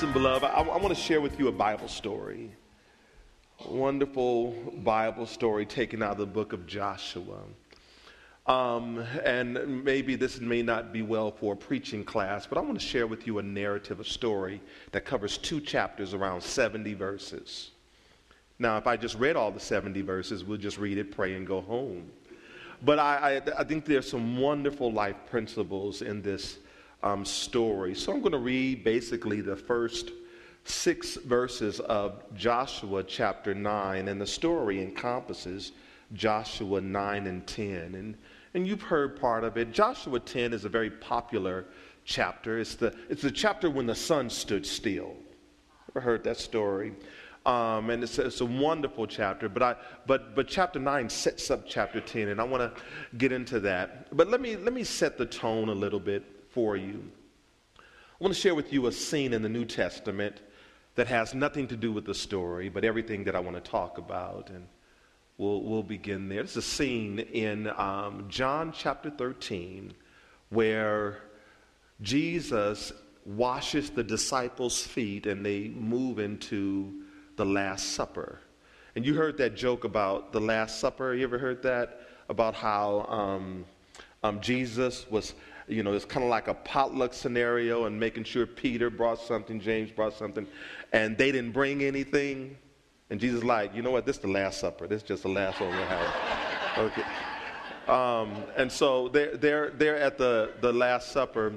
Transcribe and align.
Listen, 0.00 0.14
beloved, 0.14 0.44
I, 0.44 0.62
I 0.62 0.78
want 0.78 0.88
to 0.88 0.94
share 0.94 1.20
with 1.20 1.38
you 1.38 1.48
a 1.48 1.52
Bible 1.52 1.86
story. 1.86 2.50
A 3.66 3.70
wonderful 3.70 4.52
Bible 4.82 5.26
story 5.26 5.66
taken 5.66 6.02
out 6.02 6.12
of 6.12 6.16
the 6.16 6.24
book 6.24 6.54
of 6.54 6.66
Joshua. 6.66 7.40
Um, 8.46 9.04
and 9.22 9.84
maybe 9.84 10.16
this 10.16 10.40
may 10.40 10.62
not 10.62 10.90
be 10.90 11.02
well 11.02 11.30
for 11.30 11.52
a 11.52 11.56
preaching 11.56 12.02
class, 12.02 12.46
but 12.46 12.56
I 12.56 12.62
want 12.62 12.80
to 12.80 12.86
share 12.86 13.06
with 13.06 13.26
you 13.26 13.40
a 13.40 13.42
narrative, 13.42 14.00
a 14.00 14.04
story 14.04 14.62
that 14.92 15.04
covers 15.04 15.36
two 15.36 15.60
chapters, 15.60 16.14
around 16.14 16.42
70 16.42 16.94
verses. 16.94 17.72
Now, 18.58 18.78
if 18.78 18.86
I 18.86 18.96
just 18.96 19.16
read 19.16 19.36
all 19.36 19.50
the 19.50 19.60
70 19.60 20.00
verses, 20.00 20.44
we'll 20.44 20.56
just 20.56 20.78
read 20.78 20.96
it, 20.96 21.14
pray, 21.14 21.34
and 21.34 21.46
go 21.46 21.60
home. 21.60 22.10
But 22.82 22.98
I, 22.98 23.36
I, 23.36 23.60
I 23.60 23.64
think 23.64 23.84
there's 23.84 24.08
some 24.08 24.38
wonderful 24.38 24.90
life 24.90 25.16
principles 25.28 26.00
in 26.00 26.22
this 26.22 26.56
um, 27.02 27.24
story. 27.24 27.94
So 27.94 28.12
I'm 28.12 28.20
going 28.20 28.32
to 28.32 28.38
read 28.38 28.84
basically 28.84 29.40
the 29.40 29.56
first 29.56 30.12
six 30.64 31.16
verses 31.16 31.80
of 31.80 32.22
Joshua 32.34 33.02
chapter 33.02 33.54
9, 33.54 34.08
and 34.08 34.20
the 34.20 34.26
story 34.26 34.82
encompasses 34.82 35.72
Joshua 36.12 36.80
9 36.80 37.26
and 37.26 37.46
10. 37.46 37.94
And, 37.94 38.16
and 38.54 38.66
you've 38.66 38.82
heard 38.82 39.18
part 39.20 39.44
of 39.44 39.56
it. 39.56 39.72
Joshua 39.72 40.20
10 40.20 40.52
is 40.52 40.64
a 40.64 40.68
very 40.68 40.90
popular 40.90 41.66
chapter. 42.04 42.58
It's 42.58 42.74
the, 42.74 42.94
it's 43.08 43.22
the 43.22 43.30
chapter 43.30 43.70
when 43.70 43.86
the 43.86 43.94
sun 43.94 44.28
stood 44.28 44.66
still. 44.66 45.14
Ever 45.90 46.00
heard 46.00 46.24
that 46.24 46.36
story? 46.36 46.92
Um, 47.46 47.88
and 47.88 48.02
it's, 48.02 48.18
it's, 48.18 48.42
a 48.42 48.46
wonderful 48.46 49.06
chapter, 49.06 49.48
but, 49.48 49.62
I, 49.62 49.76
but, 50.06 50.36
but 50.36 50.46
chapter 50.46 50.78
9 50.78 51.08
sets 51.08 51.50
up 51.50 51.64
chapter 51.66 51.98
10, 51.98 52.28
and 52.28 52.38
I 52.38 52.44
want 52.44 52.62
to 52.62 52.82
get 53.16 53.32
into 53.32 53.60
that. 53.60 54.14
But 54.14 54.28
let 54.28 54.42
me, 54.42 54.56
let 54.56 54.74
me 54.74 54.84
set 54.84 55.16
the 55.16 55.24
tone 55.24 55.70
a 55.70 55.74
little 55.74 56.00
bit 56.00 56.39
for 56.50 56.76
you. 56.76 57.10
I 57.78 58.24
want 58.24 58.34
to 58.34 58.40
share 58.40 58.54
with 58.54 58.72
you 58.72 58.86
a 58.86 58.92
scene 58.92 59.32
in 59.32 59.42
the 59.42 59.48
New 59.48 59.64
Testament 59.64 60.40
that 60.94 61.06
has 61.06 61.34
nothing 61.34 61.68
to 61.68 61.76
do 61.76 61.92
with 61.92 62.04
the 62.04 62.14
story, 62.14 62.68
but 62.68 62.84
everything 62.84 63.24
that 63.24 63.34
I 63.34 63.40
want 63.40 63.56
to 63.62 63.70
talk 63.70 63.98
about. 63.98 64.50
And 64.50 64.66
we'll, 65.38 65.62
we'll 65.62 65.82
begin 65.82 66.28
there. 66.28 66.40
It's 66.40 66.56
a 66.56 66.62
scene 66.62 67.18
in 67.18 67.68
um, 67.78 68.26
John 68.28 68.72
chapter 68.76 69.10
13 69.10 69.94
where 70.50 71.22
Jesus 72.02 72.92
washes 73.24 73.90
the 73.90 74.02
disciples' 74.02 74.82
feet 74.82 75.26
and 75.26 75.44
they 75.44 75.68
move 75.68 76.18
into 76.18 77.04
the 77.36 77.44
Last 77.44 77.92
Supper. 77.92 78.40
And 78.96 79.06
you 79.06 79.14
heard 79.14 79.38
that 79.38 79.56
joke 79.56 79.84
about 79.84 80.32
the 80.32 80.40
Last 80.40 80.80
Supper. 80.80 81.14
You 81.14 81.24
ever 81.24 81.38
heard 81.38 81.62
that? 81.62 82.00
About 82.28 82.54
how 82.54 83.06
um, 83.08 83.64
um, 84.22 84.40
Jesus 84.40 85.10
was 85.10 85.34
you 85.70 85.82
know, 85.82 85.92
it's 85.92 86.04
kind 86.04 86.24
of 86.24 86.30
like 86.30 86.48
a 86.48 86.54
potluck 86.54 87.14
scenario 87.14 87.84
and 87.84 87.98
making 87.98 88.24
sure 88.24 88.46
Peter 88.46 88.90
brought 88.90 89.20
something, 89.20 89.60
James 89.60 89.90
brought 89.90 90.14
something, 90.14 90.46
and 90.92 91.16
they 91.16 91.30
didn't 91.32 91.52
bring 91.52 91.82
anything. 91.82 92.56
And 93.10 93.20
Jesus 93.20 93.42
like, 93.42 93.74
you 93.74 93.82
know 93.82 93.90
what, 93.90 94.06
this 94.06 94.16
is 94.16 94.22
the 94.22 94.28
Last 94.28 94.60
Supper. 94.60 94.86
This 94.86 95.02
is 95.02 95.08
just 95.08 95.22
the 95.22 95.28
last 95.28 95.60
one 95.60 95.70
we 95.70 95.82
have. 95.82 96.14
Okay. 96.78 97.02
Um, 97.88 98.44
and 98.56 98.70
so 98.70 99.08
they're, 99.08 99.36
they're, 99.36 99.70
they're 99.70 99.96
at 99.96 100.16
the, 100.16 100.52
the 100.60 100.72
Last 100.72 101.10
Supper, 101.10 101.52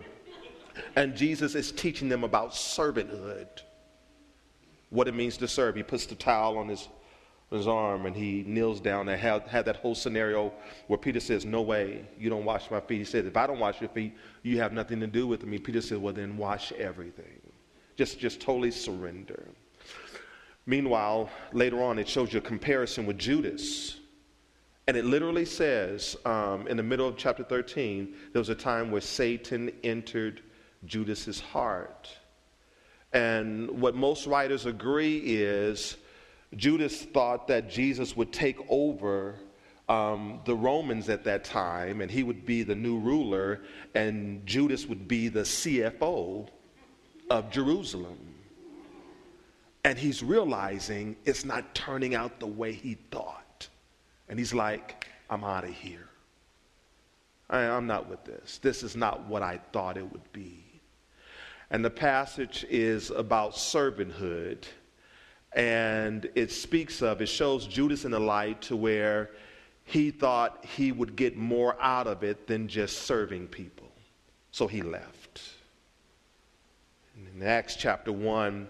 and 0.96 1.16
Jesus 1.16 1.54
is 1.54 1.72
teaching 1.72 2.10
them 2.10 2.24
about 2.24 2.52
servanthood, 2.52 3.48
what 4.90 5.08
it 5.08 5.14
means 5.14 5.38
to 5.38 5.48
serve. 5.48 5.76
He 5.76 5.84
puts 5.84 6.08
the 6.08 6.16
towel 6.16 6.58
on 6.58 6.68
his 6.68 6.88
his 7.54 7.68
arm 7.68 8.06
and 8.06 8.16
he 8.16 8.44
kneels 8.48 8.82
down 8.82 9.08
and 9.08 9.20
had, 9.20 9.48
had 9.48 9.66
that 9.66 9.78
whole 9.78 9.96
scenario 9.96 10.52
where 10.88 10.98
Peter 10.98 11.20
says, 11.20 11.46
No 11.46 11.62
way, 11.62 12.06
you 12.18 12.30
don't 12.30 12.46
wash 12.46 12.70
my 12.70 12.80
feet. 12.80 12.98
He 13.00 13.06
says, 13.06 13.26
If 13.26 13.38
I 13.38 13.48
don't 13.48 13.60
wash 13.60 13.80
your 13.80 13.90
feet, 13.90 14.16
you 14.42 14.60
have 14.60 14.74
nothing 14.74 15.00
to 15.00 15.08
do 15.08 15.28
with 15.28 15.46
me. 15.46 15.58
Peter 15.58 15.82
says, 15.82 15.98
Well, 15.98 16.14
then 16.14 16.38
wash 16.38 16.72
everything. 16.74 17.40
Just, 17.96 18.20
just 18.20 18.42
totally 18.42 18.72
surrender. 18.72 19.48
Meanwhile, 20.66 21.30
later 21.52 21.84
on, 21.84 22.00
it 22.00 22.08
shows 22.08 22.34
you 22.34 22.40
a 22.40 22.42
comparison 22.42 23.06
with 23.06 23.18
Judas. 23.18 24.00
And 24.88 24.98
it 24.98 25.06
literally 25.06 25.46
says 25.46 26.16
um, 26.26 26.68
in 26.68 26.78
the 26.78 26.84
middle 26.84 27.08
of 27.08 27.18
chapter 27.18 27.44
13, 27.44 28.16
there 28.34 28.40
was 28.40 28.50
a 28.50 28.56
time 28.56 28.92
where 28.92 29.02
Satan 29.02 29.72
entered 29.84 30.42
Judas's 30.86 31.40
heart. 31.40 32.10
And 33.14 33.70
what 33.80 33.96
most 33.96 34.26
writers 34.26 34.66
agree 34.66 35.20
is 35.20 35.98
Judas 36.58 37.04
thought 37.04 37.48
that 37.48 37.70
Jesus 37.70 38.16
would 38.16 38.32
take 38.32 38.58
over 38.70 39.36
um, 39.90 40.40
the 40.46 40.56
Romans 40.56 41.10
at 41.10 41.24
that 41.26 41.44
time, 41.44 42.02
and 42.02 42.10
he 42.10 42.24
would 42.24 42.46
be 42.46 42.64
the 42.64 42.76
new 42.76 42.98
ruler, 43.00 43.62
and 43.96 44.46
Judas 44.46 44.86
would 44.88 45.08
be 45.08 45.28
the 45.28 45.42
CFO 45.42 46.48
of 47.30 47.52
Jerusalem. 47.52 48.18
And 49.84 49.98
he's 49.98 50.24
realizing 50.24 51.18
it's 51.26 51.44
not 51.44 51.76
turning 51.76 52.16
out 52.16 52.40
the 52.40 52.48
way 52.48 52.72
he 52.72 52.98
thought. 53.12 53.68
And 54.30 54.40
he's 54.40 54.54
like, 54.54 55.08
I'm 55.30 55.44
out 55.44 55.66
of 55.66 55.72
here. 55.72 56.08
I, 57.50 57.64
I'm 57.64 57.86
not 57.86 58.10
with 58.10 58.24
this. 58.24 58.60
This 58.60 58.84
is 58.84 58.96
not 58.96 59.28
what 59.28 59.42
I 59.42 59.60
thought 59.74 59.98
it 59.98 60.10
would 60.10 60.32
be. 60.32 60.64
And 61.70 61.84
the 61.84 61.90
passage 61.90 62.66
is 62.70 63.10
about 63.10 63.54
servanthood 63.54 64.64
and 65.56 66.30
it 66.36 66.52
speaks 66.52 67.02
of, 67.02 67.22
it 67.22 67.28
shows 67.28 67.68
Judas 67.68 68.06
in 68.06 68.12
the 68.12 68.20
light 68.20 68.62
to 68.64 68.76
where 68.76 69.32
he 69.86 70.12
thought 70.12 70.64
he 70.66 70.92
would 70.92 71.16
get 71.16 71.38
more 71.38 71.76
out 71.80 72.08
of 72.08 72.24
it 72.24 72.48
than 72.48 72.68
just 72.68 73.04
serving 73.04 73.48
people. 73.48 73.88
So 74.52 74.68
he 74.68 74.82
left. 74.82 75.42
In 77.36 77.44
Acts 77.44 77.76
chapter 77.76 78.12
1, 78.12 78.68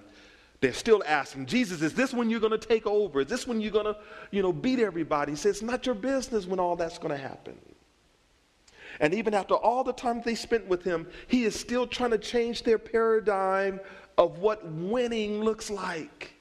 they're 0.59 0.73
still 0.73 1.03
asking, 1.05 1.45
Jesus, 1.45 1.81
is 1.81 1.93
this 1.93 2.13
when 2.13 2.29
you're 2.29 2.39
going 2.39 2.57
to 2.57 2.57
take 2.57 2.87
over? 2.87 3.21
Is 3.21 3.27
this 3.27 3.45
when 3.45 3.59
you're 3.59 3.71
going 3.71 3.85
to, 3.85 3.97
you 4.31 4.41
know, 4.41 4.53
beat 4.53 4.79
everybody? 4.79 5.33
He 5.33 5.35
says, 5.35 5.57
it's 5.57 5.61
not 5.61 5.85
your 5.85 5.95
business 5.95 6.45
when 6.45 6.59
all 6.59 6.75
that's 6.75 6.97
going 6.97 7.11
to 7.11 7.17
happen. 7.17 7.57
And 8.99 9.13
even 9.13 9.33
after 9.33 9.55
all 9.55 9.83
the 9.83 9.93
time 9.93 10.21
they 10.23 10.35
spent 10.35 10.67
with 10.67 10.83
him, 10.83 11.07
he 11.27 11.43
is 11.43 11.59
still 11.59 11.85
trying 11.87 12.11
to 12.11 12.17
change 12.17 12.63
their 12.63 12.77
paradigm 12.77 13.79
of 14.17 14.39
what 14.39 14.65
winning 14.65 15.43
looks 15.43 15.69
like. 15.69 16.32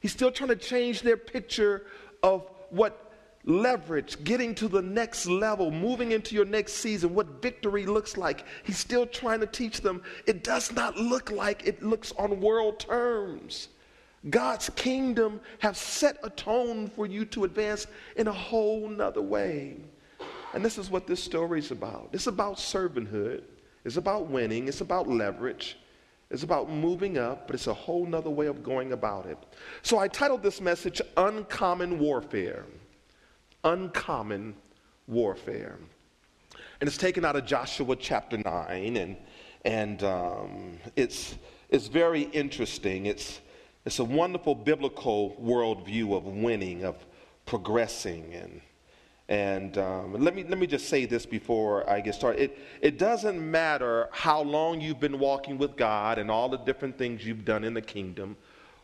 He's 0.00 0.12
still 0.12 0.30
trying 0.30 0.48
to 0.48 0.56
change 0.56 1.02
their 1.02 1.16
picture 1.16 1.86
of 2.22 2.48
what 2.70 3.06
leverage, 3.44 4.22
getting 4.24 4.54
to 4.56 4.68
the 4.68 4.82
next 4.82 5.26
level, 5.26 5.70
moving 5.70 6.12
into 6.12 6.34
your 6.34 6.44
next 6.44 6.74
season, 6.74 7.14
what 7.14 7.40
victory 7.40 7.86
looks 7.86 8.16
like. 8.16 8.44
He's 8.64 8.78
still 8.78 9.06
trying 9.06 9.40
to 9.40 9.46
teach 9.46 9.80
them 9.80 10.02
it 10.26 10.44
does 10.44 10.72
not 10.72 10.96
look 10.96 11.30
like 11.30 11.66
it 11.66 11.82
looks 11.82 12.12
on 12.18 12.40
world 12.40 12.80
terms. 12.80 13.68
God's 14.28 14.68
kingdom 14.70 15.40
has 15.60 15.78
set 15.78 16.18
a 16.24 16.30
tone 16.30 16.88
for 16.88 17.06
you 17.06 17.24
to 17.26 17.44
advance 17.44 17.86
in 18.16 18.26
a 18.26 18.32
whole 18.32 18.88
nother 18.88 19.22
way. 19.22 19.76
And 20.52 20.64
this 20.64 20.78
is 20.78 20.90
what 20.90 21.06
this 21.06 21.22
story 21.22 21.60
is 21.60 21.70
about. 21.70 22.08
It's 22.12 22.26
about 22.26 22.56
servanthood. 22.56 23.42
It's 23.84 23.98
about 23.98 24.26
winning. 24.26 24.66
It's 24.66 24.80
about 24.80 25.06
leverage. 25.06 25.78
It's 26.30 26.42
about 26.42 26.70
moving 26.70 27.18
up, 27.18 27.46
but 27.46 27.54
it's 27.54 27.68
a 27.68 27.74
whole 27.74 28.04
nother 28.04 28.30
way 28.30 28.46
of 28.46 28.62
going 28.62 28.92
about 28.92 29.26
it. 29.26 29.38
So 29.82 29.98
I 29.98 30.08
titled 30.08 30.42
this 30.42 30.60
message 30.60 31.00
Uncommon 31.16 31.98
Warfare. 31.98 32.66
Uncommon 33.62 34.56
Warfare. 35.06 35.78
And 36.80 36.88
it's 36.88 36.98
taken 36.98 37.24
out 37.24 37.36
of 37.36 37.46
Joshua 37.46 37.96
chapter 37.96 38.38
9, 38.38 38.96
and, 38.96 39.16
and 39.64 40.02
um, 40.02 40.78
it's, 40.96 41.36
it's 41.70 41.86
very 41.86 42.22
interesting. 42.22 43.06
It's, 43.06 43.40
it's 43.84 44.00
a 44.00 44.04
wonderful 44.04 44.54
biblical 44.54 45.36
worldview 45.40 46.16
of 46.16 46.24
winning, 46.24 46.84
of 46.84 46.96
progressing, 47.46 48.34
and 48.34 48.60
and 49.28 49.76
um, 49.76 50.12
let, 50.12 50.34
me, 50.36 50.44
let 50.44 50.58
me 50.58 50.66
just 50.66 50.88
say 50.88 51.04
this 51.04 51.26
before 51.26 51.88
I 51.90 52.00
get 52.00 52.14
started. 52.14 52.42
It, 52.42 52.58
it 52.80 52.98
doesn't 52.98 53.38
matter 53.50 54.08
how 54.12 54.40
long 54.40 54.80
you've 54.80 55.00
been 55.00 55.18
walking 55.18 55.58
with 55.58 55.76
God 55.76 56.18
and 56.18 56.30
all 56.30 56.48
the 56.48 56.58
different 56.58 56.96
things 56.96 57.26
you've 57.26 57.44
done 57.44 57.64
in 57.64 57.74
the 57.74 57.82
kingdom 57.82 58.36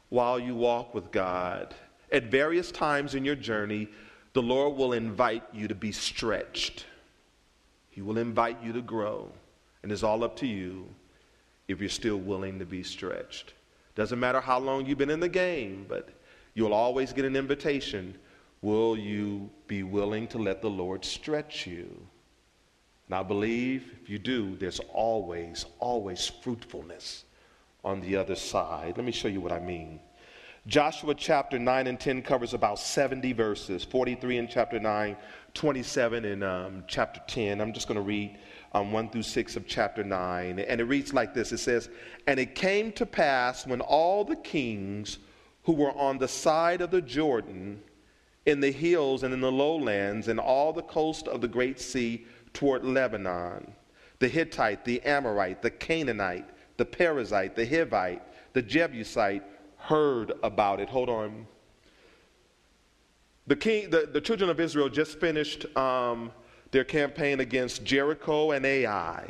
while 0.09 0.41
you 0.41 0.57
walk 0.57 0.95
with 0.95 1.13
God. 1.13 1.75
At 2.11 2.25
various 2.25 2.73
times 2.73 3.15
in 3.15 3.25
your 3.25 3.37
journey, 3.37 3.89
the 4.33 4.43
Lord 4.43 4.77
will 4.77 4.95
invite 4.95 5.45
you 5.53 5.69
to 5.69 5.75
be 5.77 5.93
stretched. 5.93 6.87
He 7.91 8.03
will 8.03 8.19
invite 8.19 8.63
you 8.63 8.73
to 8.73 8.83
grow. 8.83 9.31
And 9.83 9.93
it's 9.93 10.03
all 10.03 10.25
up 10.25 10.37
to 10.37 10.47
you 10.47 10.89
if 11.69 11.81
you're 11.81 11.89
still 11.89 12.17
willing 12.17 12.59
to 12.59 12.67
be 12.67 12.83
stretched. 12.83 13.55
Doesn't 13.95 14.19
matter 14.19 14.41
how 14.41 14.59
long 14.59 14.87
you've 14.87 14.99
been 14.99 15.11
in 15.11 15.21
the 15.21 15.29
game, 15.29 15.87
but 15.89 16.09
you'll 16.55 16.75
always 16.75 17.13
get 17.13 17.25
an 17.25 17.37
invitation 17.37 18.19
Will 18.63 18.97
you 18.97 19.51
be 19.67 19.83
willing 19.83 20.29
to 20.29 20.39
let 20.39 20.63
the 20.63 20.71
Lord 20.71 21.05
stretch 21.05 21.67
you? 21.67 22.07
And 23.09 23.17
I 23.17 23.23
believe 23.23 23.93
if 24.01 24.09
you 24.09 24.19
do, 24.19 24.57
there's 24.57 24.81
always, 24.93 25.67
always 25.81 26.29
fruitfulness 26.43 27.25
on 27.85 28.01
the 28.01 28.17
other 28.17 28.37
side. 28.37 28.95
Let 28.97 29.05
me 29.05 29.13
show 29.13 29.29
you 29.29 29.41
what 29.41 29.53
I 29.53 29.59
mean. 29.59 30.01
Joshua 30.69 31.13
chapter 31.17 31.59
9 31.59 31.89
and 31.89 31.99
10 31.99 32.23
covers 32.23 32.55
about 32.55 32.79
70 32.79 33.33
verses, 33.33 33.83
43 33.83 34.39
in 34.39 34.47
chapter 34.49 34.79
9, 34.79 35.17
27 35.55 36.25
in 36.25 36.43
um, 36.45 36.85
chapter 36.87 37.21
10. 37.27 37.61
I'm 37.61 37.73
just 37.73 37.89
going 37.89 37.97
to 37.97 38.03
read 38.03 38.39
um, 38.73 38.93
1 38.93 39.11
through 39.11 39.25
6 39.25 39.57
of 39.57 39.67
chapter 39.67 40.05
9. 40.05 40.61
And 40.61 40.81
it 40.81 40.85
reads 40.85 41.13
like 41.13 41.35
this 41.35 41.51
It 41.51 41.59
says, 41.59 41.91
And 42.29 42.39
it 42.39 42.55
came 42.55 42.93
to 42.93 43.05
pass 43.05 43.67
when 43.67 43.81
all 43.81 44.25
the 44.25 44.37
kings 44.37 45.19
who 45.65 45.73
were 45.73 45.93
on 45.99 46.19
the 46.19 46.29
side 46.29 46.81
of 46.81 46.93
the 46.93 47.03
Jordan, 47.03 47.83
in 48.47 48.61
the 48.61 48.73
hills 48.73 49.23
and 49.23 49.33
in 49.33 49.41
the 49.41 49.53
lowlands, 49.53 50.29
and 50.29 50.41
all 50.41 50.73
the 50.73 50.83
coast 50.83 51.29
of 51.29 51.41
the 51.41 51.49
great 51.49 51.81
sea 51.81 52.27
toward 52.53 52.85
Lebanon, 52.85 53.73
the 54.19 54.29
Hittite, 54.29 54.85
the 54.85 55.01
Amorite, 55.03 55.63
the 55.63 55.71
Canaanite, 55.71 56.49
the 56.77 56.85
Perizzite, 56.85 57.55
the 57.55 57.67
Hivite, 57.67 58.21
the 58.53 58.63
Jebusite 58.63 59.43
heard 59.77 60.33
about 60.43 60.81
it. 60.81 60.89
Hold 60.89 61.09
on. 61.09 61.47
The, 63.47 63.57
king, 63.57 63.91
the, 63.91 64.09
the 64.13 64.21
children 64.21 64.51
of 64.51 64.61
Israel 64.61 64.89
just 64.89 65.19
finished 65.19 65.67
um, 65.77 66.31
their 66.71 66.85
campaign 66.85 67.41
against 67.41 67.85
Jericho 67.85 68.53
and 68.53 68.65
Ai. 68.65 69.29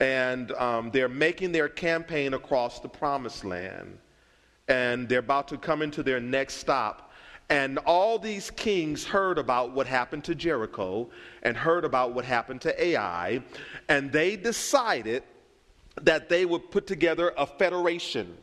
And 0.00 0.52
um, 0.52 0.90
they're 0.90 1.08
making 1.08 1.52
their 1.52 1.68
campaign 1.68 2.34
across 2.34 2.80
the 2.80 2.88
promised 2.88 3.44
land. 3.44 3.98
And 4.68 5.08
they're 5.08 5.20
about 5.20 5.48
to 5.48 5.58
come 5.58 5.82
into 5.82 6.02
their 6.02 6.20
next 6.20 6.54
stop. 6.54 7.11
And 7.48 7.78
all 7.78 8.18
these 8.18 8.50
kings 8.50 9.04
heard 9.04 9.38
about 9.38 9.72
what 9.72 9.86
happened 9.86 10.24
to 10.24 10.34
Jericho 10.34 11.10
and 11.42 11.56
heard 11.56 11.84
about 11.84 12.14
what 12.14 12.24
happened 12.24 12.60
to 12.62 12.84
Ai. 12.84 13.42
And 13.88 14.10
they 14.10 14.36
decided 14.36 15.22
that 16.00 16.28
they 16.28 16.46
would 16.46 16.70
put 16.70 16.86
together 16.86 17.32
a 17.36 17.46
federation, 17.46 18.36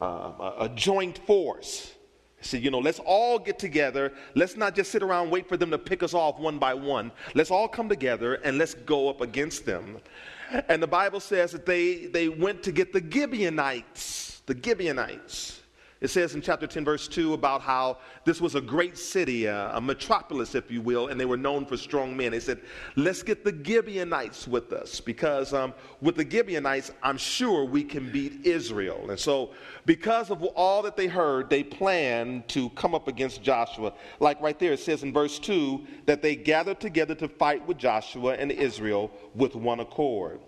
uh, 0.00 0.04
a, 0.04 0.54
a 0.60 0.68
joint 0.68 1.18
force 1.26 1.94
said, 2.46 2.62
you 2.62 2.70
know, 2.70 2.78
let's 2.78 3.00
all 3.00 3.38
get 3.38 3.58
together. 3.58 4.12
Let's 4.34 4.56
not 4.56 4.74
just 4.74 4.90
sit 4.90 5.02
around 5.02 5.30
wait 5.30 5.48
for 5.48 5.56
them 5.56 5.70
to 5.70 5.78
pick 5.78 6.02
us 6.02 6.14
off 6.14 6.38
one 6.38 6.58
by 6.58 6.74
one. 6.74 7.12
Let's 7.34 7.50
all 7.50 7.68
come 7.68 7.88
together 7.88 8.34
and 8.34 8.58
let's 8.58 8.74
go 8.74 9.08
up 9.08 9.20
against 9.20 9.64
them. 9.64 9.98
And 10.68 10.82
the 10.82 10.86
Bible 10.86 11.20
says 11.20 11.52
that 11.52 11.66
they, 11.66 12.06
they 12.06 12.28
went 12.28 12.62
to 12.64 12.72
get 12.72 12.92
the 12.92 13.00
Gibeonites, 13.00 14.42
the 14.46 14.58
Gibeonites. 14.62 15.60
It 16.04 16.10
says 16.10 16.34
in 16.34 16.42
chapter 16.42 16.66
10, 16.66 16.84
verse 16.84 17.08
2, 17.08 17.32
about 17.32 17.62
how 17.62 17.96
this 18.26 18.38
was 18.38 18.56
a 18.56 18.60
great 18.60 18.98
city, 18.98 19.46
a, 19.46 19.70
a, 19.74 19.80
metropolis, 19.80 20.54
if 20.54 20.70
you 20.70 20.82
will, 20.82 21.08
and 21.08 21.18
they 21.18 21.24
were 21.24 21.38
known 21.38 21.64
for 21.64 21.78
strong 21.78 22.14
men. 22.14 22.32
They 22.32 22.40
said, 22.40 22.60
Let's 22.94 23.22
get 23.22 23.42
the 23.42 23.58
Gibeonites 23.64 24.46
with 24.46 24.74
us, 24.74 25.00
because 25.00 25.54
um, 25.54 25.72
with 26.02 26.16
the 26.16 26.30
Gibeonites, 26.30 26.90
I'm 27.02 27.16
sure 27.16 27.64
we 27.64 27.82
can 27.82 28.12
beat 28.12 28.44
Israel. 28.44 29.08
And 29.08 29.18
so, 29.18 29.52
because 29.86 30.30
of 30.30 30.42
all 30.42 30.82
that 30.82 30.94
they 30.94 31.06
heard, 31.06 31.48
they 31.48 31.62
planned 31.62 32.48
to 32.48 32.68
come 32.70 32.94
up 32.94 33.08
against 33.08 33.42
Joshua. 33.42 33.94
Like 34.20 34.38
right 34.42 34.58
there, 34.58 34.74
it 34.74 34.80
says 34.80 35.04
in 35.04 35.10
verse 35.10 35.38
2 35.38 35.86
that 36.04 36.20
they 36.20 36.36
gathered 36.36 36.80
together 36.80 37.14
to 37.14 37.28
fight 37.28 37.66
with 37.66 37.78
Joshua 37.78 38.34
and 38.34 38.52
Israel 38.52 39.10
with 39.34 39.54
one 39.54 39.80
accord. 39.80 40.40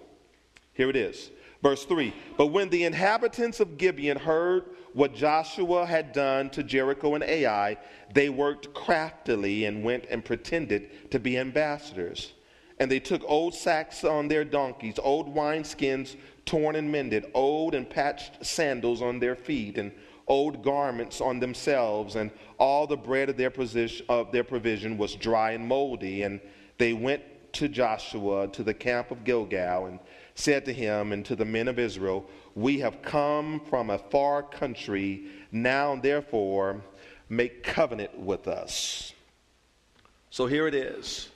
Here 0.74 0.90
it 0.90 0.96
is. 0.96 1.30
Verse 1.62 1.84
3 1.84 2.14
But 2.36 2.48
when 2.48 2.68
the 2.68 2.84
inhabitants 2.84 3.60
of 3.60 3.78
Gibeon 3.78 4.18
heard 4.18 4.66
what 4.96 5.14
Joshua 5.14 5.84
had 5.84 6.14
done 6.14 6.48
to 6.48 6.62
Jericho 6.62 7.14
and 7.16 7.22
Ai, 7.22 7.76
they 8.14 8.30
worked 8.30 8.72
craftily 8.72 9.66
and 9.66 9.84
went 9.84 10.06
and 10.08 10.24
pretended 10.24 11.10
to 11.10 11.18
be 11.18 11.36
ambassadors. 11.36 12.32
And 12.78 12.90
they 12.90 12.98
took 12.98 13.22
old 13.26 13.54
sacks 13.54 14.04
on 14.04 14.26
their 14.26 14.42
donkeys, 14.42 14.98
old 14.98 15.34
wineskins 15.34 16.16
torn 16.46 16.76
and 16.76 16.90
mended, 16.90 17.26
old 17.34 17.74
and 17.74 17.88
patched 17.88 18.42
sandals 18.42 19.02
on 19.02 19.18
their 19.18 19.36
feet, 19.36 19.76
and 19.76 19.92
old 20.28 20.62
garments 20.62 21.20
on 21.20 21.40
themselves, 21.40 22.16
and 22.16 22.30
all 22.56 22.86
the 22.86 22.96
bread 22.96 23.28
of 23.28 23.36
their, 23.36 23.50
position, 23.50 24.06
of 24.08 24.32
their 24.32 24.44
provision 24.44 24.96
was 24.96 25.14
dry 25.14 25.50
and 25.50 25.68
moldy. 25.68 26.22
And 26.22 26.40
they 26.78 26.94
went 26.94 27.22
to 27.56 27.68
Joshua 27.68 28.48
to 28.48 28.62
the 28.62 28.74
camp 28.74 29.10
of 29.10 29.24
Gilgal 29.24 29.86
and 29.86 29.98
said 30.34 30.64
to 30.66 30.72
him 30.72 31.12
and 31.12 31.24
to 31.24 31.34
the 31.34 31.44
men 31.44 31.68
of 31.68 31.78
Israel, 31.78 32.28
We 32.54 32.78
have 32.80 33.02
come 33.02 33.60
from 33.68 33.90
a 33.90 33.98
far 33.98 34.42
country. 34.42 35.28
Now, 35.50 35.96
therefore, 35.96 36.82
make 37.28 37.62
covenant 37.62 38.18
with 38.18 38.46
us. 38.46 39.12
So 40.30 40.46
here 40.46 40.66
it 40.66 40.74
is. 40.74 41.30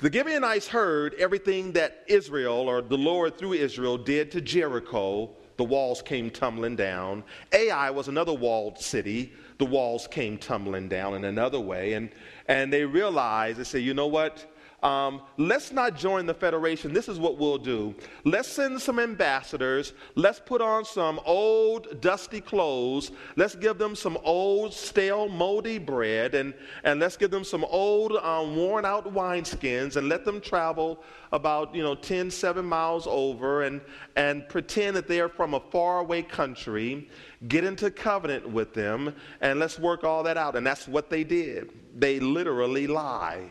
The 0.00 0.12
Gibeonites 0.12 0.66
heard 0.66 1.14
everything 1.14 1.70
that 1.72 2.02
Israel, 2.08 2.68
or 2.68 2.82
the 2.82 2.98
Lord 2.98 3.38
through 3.38 3.52
Israel, 3.52 3.96
did 3.96 4.32
to 4.32 4.40
Jericho. 4.40 5.30
The 5.56 5.64
walls 5.64 6.02
came 6.02 6.28
tumbling 6.28 6.74
down. 6.74 7.22
Ai 7.52 7.90
was 7.90 8.08
another 8.08 8.32
walled 8.32 8.78
city. 8.78 9.32
The 9.58 9.66
walls 9.66 10.08
came 10.08 10.38
tumbling 10.38 10.88
down 10.88 11.14
in 11.14 11.22
another 11.22 11.60
way. 11.60 11.92
And, 11.92 12.10
and 12.48 12.72
they 12.72 12.84
realized, 12.84 13.58
they 13.58 13.64
said, 13.64 13.82
you 13.82 13.94
know 13.94 14.08
what? 14.08 14.51
Um, 14.82 15.22
let's 15.36 15.70
not 15.70 15.96
join 15.96 16.26
the 16.26 16.34
Federation. 16.34 16.92
This 16.92 17.08
is 17.08 17.20
what 17.20 17.38
we'll 17.38 17.58
do. 17.58 17.94
Let's 18.24 18.48
send 18.48 18.80
some 18.80 18.98
ambassadors. 18.98 19.92
Let's 20.16 20.40
put 20.40 20.60
on 20.60 20.84
some 20.84 21.20
old, 21.24 22.00
dusty 22.00 22.40
clothes. 22.40 23.12
Let's 23.36 23.54
give 23.54 23.78
them 23.78 23.94
some 23.94 24.18
old, 24.24 24.74
stale, 24.74 25.28
moldy 25.28 25.78
bread. 25.78 26.34
And, 26.34 26.52
and 26.82 26.98
let's 26.98 27.16
give 27.16 27.30
them 27.30 27.44
some 27.44 27.64
old, 27.64 28.16
um, 28.16 28.56
worn 28.56 28.84
out 28.84 29.12
wineskins 29.14 29.94
and 29.94 30.08
let 30.08 30.24
them 30.24 30.40
travel 30.40 31.02
about, 31.30 31.72
you 31.74 31.82
know, 31.82 31.94
10, 31.94 32.28
7 32.30 32.64
miles 32.64 33.06
over 33.06 33.62
and, 33.62 33.80
and 34.16 34.48
pretend 34.48 34.96
that 34.96 35.06
they're 35.06 35.28
from 35.28 35.54
a 35.54 35.60
faraway 35.60 36.22
country. 36.22 37.08
Get 37.46 37.62
into 37.62 37.88
covenant 37.88 38.48
with 38.48 38.74
them 38.74 39.14
and 39.40 39.60
let's 39.60 39.78
work 39.78 40.02
all 40.02 40.24
that 40.24 40.36
out. 40.36 40.56
And 40.56 40.66
that's 40.66 40.88
what 40.88 41.08
they 41.08 41.22
did. 41.22 41.70
They 41.94 42.18
literally 42.18 42.88
lie. 42.88 43.48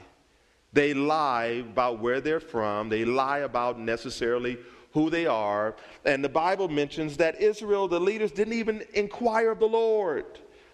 They 0.73 0.93
lie 0.93 1.63
about 1.69 1.99
where 1.99 2.21
they're 2.21 2.39
from, 2.39 2.89
they 2.89 3.05
lie 3.05 3.39
about 3.39 3.79
necessarily 3.79 4.57
who 4.93 5.09
they 5.09 5.25
are. 5.25 5.75
And 6.05 6.23
the 6.23 6.29
Bible 6.29 6.67
mentions 6.67 7.17
that 7.17 7.39
Israel, 7.41 7.87
the 7.87 7.99
leaders, 7.99 8.31
didn't 8.31 8.53
even 8.53 8.83
inquire 8.93 9.51
of 9.51 9.59
the 9.59 9.67
Lord. 9.67 10.25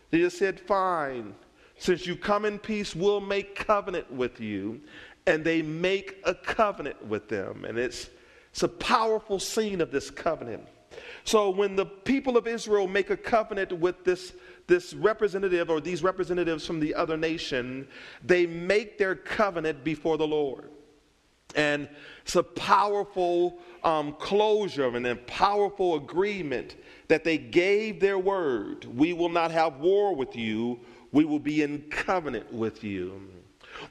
They 0.09 0.19
just 0.19 0.37
said, 0.37 0.59
Fine, 0.59 1.35
since 1.77 2.05
you 2.05 2.15
come 2.15 2.45
in 2.45 2.59
peace, 2.59 2.95
we'll 2.95 3.21
make 3.21 3.55
covenant 3.55 4.11
with 4.11 4.39
you. 4.39 4.81
And 5.25 5.43
they 5.43 5.61
make 5.61 6.21
a 6.23 6.33
covenant 6.33 7.05
with 7.05 7.27
them. 7.27 7.65
And 7.65 7.77
it's, 7.77 8.09
it's 8.51 8.63
a 8.63 8.67
powerful 8.67 9.39
scene 9.39 9.81
of 9.81 9.91
this 9.91 10.09
covenant. 10.09 10.65
So 11.25 11.49
when 11.49 11.75
the 11.75 11.85
people 11.85 12.37
of 12.37 12.47
Israel 12.47 12.87
make 12.87 13.09
a 13.09 13.17
covenant 13.17 13.73
with 13.73 14.03
this 14.05 14.33
this 14.67 14.93
representative 14.93 15.69
or 15.69 15.79
these 15.79 16.03
representatives 16.03 16.65
from 16.65 16.79
the 16.79 16.93
other 16.93 17.17
nation, 17.17 17.87
they 18.23 18.45
make 18.45 18.97
their 18.97 19.15
covenant 19.15 19.83
before 19.83 20.17
the 20.17 20.27
Lord. 20.27 20.69
And 21.55 21.87
it's 22.23 22.35
a 22.35 22.43
powerful 22.43 23.59
um, 23.83 24.13
closure 24.13 24.95
and 24.95 25.07
a 25.07 25.15
powerful 25.15 25.95
agreement 25.95 26.75
that 27.07 27.23
they 27.23 27.37
gave 27.37 27.99
their 27.99 28.19
word. 28.19 28.85
We 28.85 29.13
will 29.13 29.29
not 29.29 29.51
have 29.51 29.77
war 29.77 30.13
with 30.13 30.35
you, 30.35 30.81
we 31.13 31.23
will 31.23 31.39
be 31.39 31.63
in 31.63 31.83
covenant 31.89 32.51
with 32.51 32.83
you. 32.83 33.21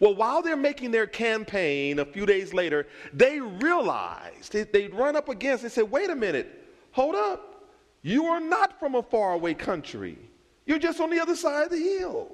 Well, 0.00 0.14
while 0.14 0.42
they're 0.42 0.56
making 0.56 0.90
their 0.90 1.06
campaign 1.06 1.98
a 2.00 2.04
few 2.04 2.26
days 2.26 2.52
later, 2.52 2.86
they 3.12 3.40
realized, 3.40 4.52
they, 4.52 4.64
they 4.64 4.88
run 4.88 5.16
up 5.16 5.28
against, 5.28 5.62
they 5.62 5.68
said, 5.68 5.90
wait 5.90 6.10
a 6.10 6.16
minute, 6.16 6.68
hold 6.90 7.14
up. 7.14 7.64
You 8.02 8.26
are 8.26 8.40
not 8.40 8.78
from 8.78 8.94
a 8.94 9.02
faraway 9.02 9.54
country. 9.54 10.18
You're 10.66 10.80
just 10.80 11.00
on 11.00 11.10
the 11.10 11.20
other 11.20 11.36
side 11.36 11.64
of 11.64 11.70
the 11.70 11.78
hill. 11.78 12.32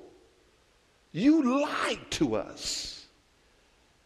You 1.12 1.62
lied 1.62 2.10
to 2.12 2.34
us. 2.36 3.06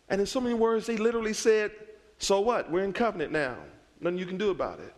And 0.08 0.20
in 0.20 0.26
so 0.26 0.40
many 0.40 0.54
words, 0.54 0.86
they 0.86 0.96
literally 0.96 1.32
said, 1.32 1.70
So 2.18 2.40
what? 2.40 2.70
We're 2.70 2.84
in 2.84 2.92
covenant 2.92 3.32
now. 3.32 3.56
Nothing 4.00 4.18
you 4.18 4.26
can 4.26 4.36
do 4.36 4.50
about 4.50 4.80
it. 4.80 4.92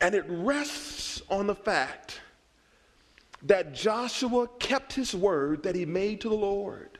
And 0.00 0.14
it 0.14 0.24
rests 0.26 1.22
on 1.30 1.46
the 1.46 1.54
fact 1.54 2.20
that 3.42 3.72
Joshua 3.72 4.48
kept 4.58 4.92
his 4.92 5.14
word 5.14 5.62
that 5.62 5.76
he 5.76 5.84
made 5.84 6.20
to 6.22 6.28
the 6.28 6.34
Lord, 6.34 6.98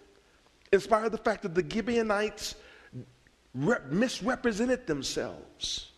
in 0.73 0.81
spite 0.81 1.05
of 1.05 1.13
the 1.13 1.19
fact 1.19 1.43
that 1.43 1.55
the 1.55 1.69
Gibeonites 1.69 2.55
misrepresented 3.55 4.87
themselves 4.87 5.92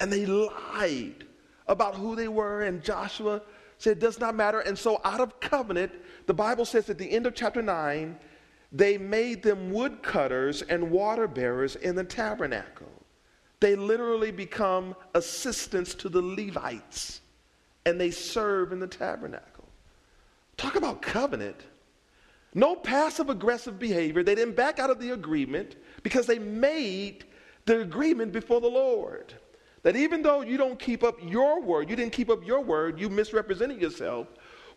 and 0.00 0.12
they 0.12 0.26
lied 0.26 1.26
about 1.68 1.94
who 1.94 2.16
they 2.16 2.28
were. 2.28 2.62
And 2.62 2.82
Joshua 2.82 3.42
said, 3.78 3.98
It 3.98 4.00
does 4.00 4.18
not 4.18 4.34
matter. 4.34 4.60
And 4.60 4.78
so, 4.78 5.00
out 5.04 5.20
of 5.20 5.38
covenant, 5.40 5.92
the 6.26 6.34
Bible 6.34 6.64
says 6.64 6.90
at 6.90 6.98
the 6.98 7.10
end 7.10 7.26
of 7.26 7.34
chapter 7.34 7.62
9, 7.62 8.18
they 8.72 8.98
made 8.98 9.42
them 9.42 9.70
woodcutters 9.70 10.62
and 10.62 10.90
water 10.90 11.26
bearers 11.26 11.76
in 11.76 11.94
the 11.94 12.04
tabernacle. 12.04 12.86
They 13.58 13.76
literally 13.76 14.30
become 14.30 14.94
assistants 15.14 15.94
to 15.96 16.08
the 16.08 16.22
Levites 16.22 17.20
and 17.84 18.00
they 18.00 18.10
serve 18.10 18.72
in 18.72 18.78
the 18.78 18.86
tabernacle. 18.86 19.68
Talk 20.56 20.76
about 20.76 21.02
covenant. 21.02 21.66
No 22.54 22.74
passive 22.76 23.30
aggressive 23.30 23.78
behavior. 23.78 24.22
They 24.22 24.34
didn't 24.34 24.56
back 24.56 24.78
out 24.78 24.90
of 24.90 25.00
the 25.00 25.10
agreement 25.10 25.76
because 26.02 26.26
they 26.26 26.38
made 26.38 27.24
the 27.66 27.80
agreement 27.80 28.32
before 28.32 28.60
the 28.60 28.68
Lord. 28.68 29.34
That 29.82 29.96
even 29.96 30.22
though 30.22 30.42
you 30.42 30.56
don't 30.56 30.78
keep 30.78 31.02
up 31.02 31.16
your 31.22 31.60
word, 31.60 31.88
you 31.88 31.96
didn't 31.96 32.12
keep 32.12 32.28
up 32.28 32.44
your 32.44 32.60
word, 32.60 33.00
you 33.00 33.08
misrepresented 33.08 33.80
yourself. 33.80 34.28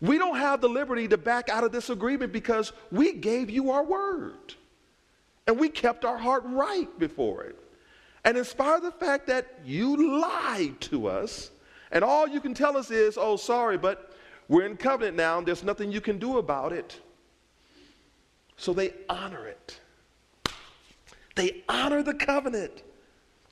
we 0.02 0.18
don't 0.18 0.38
have 0.38 0.60
the 0.60 0.68
liberty 0.68 1.08
to 1.08 1.18
back 1.18 1.50
out 1.50 1.64
of 1.64 1.72
this 1.72 1.90
agreement 1.90 2.34
because 2.34 2.74
we 2.92 3.14
gave 3.14 3.50
you 3.50 3.72
our 3.72 3.84
word. 3.84 4.56
And 5.48 5.60
we 5.60 5.70
kept 5.70 6.06
our 6.06 6.18
heart 6.18 6.44
right 6.46 6.88
before 7.00 7.44
it. 7.44 7.58
And 8.26 8.38
in 8.38 8.46
spite 8.46 8.78
of 8.78 8.84
the 8.84 8.92
fact 8.92 9.28
that 9.28 9.60
you 9.66 10.20
lied 10.22 10.80
to 10.82 11.08
us, 11.08 11.52
and 11.92 12.04
all 12.04 12.28
you 12.28 12.40
can 12.40 12.54
tell 12.54 12.78
us 12.78 12.90
is, 12.90 13.18
oh, 13.18 13.36
sorry, 13.36 13.78
but 13.78 14.14
we're 14.48 14.66
in 14.66 14.78
covenant 14.78 15.18
now, 15.18 15.38
and 15.38 15.48
there's 15.48 15.64
nothing 15.64 15.92
you 15.92 16.02
can 16.02 16.18
do 16.20 16.38
about 16.38 16.72
it. 16.72 17.00
So 18.58 18.74
they 18.74 18.94
honor 19.10 19.48
it. 19.48 19.80
They 21.36 21.64
honor 21.68 22.04
the 22.04 22.14
covenant. 22.14 22.84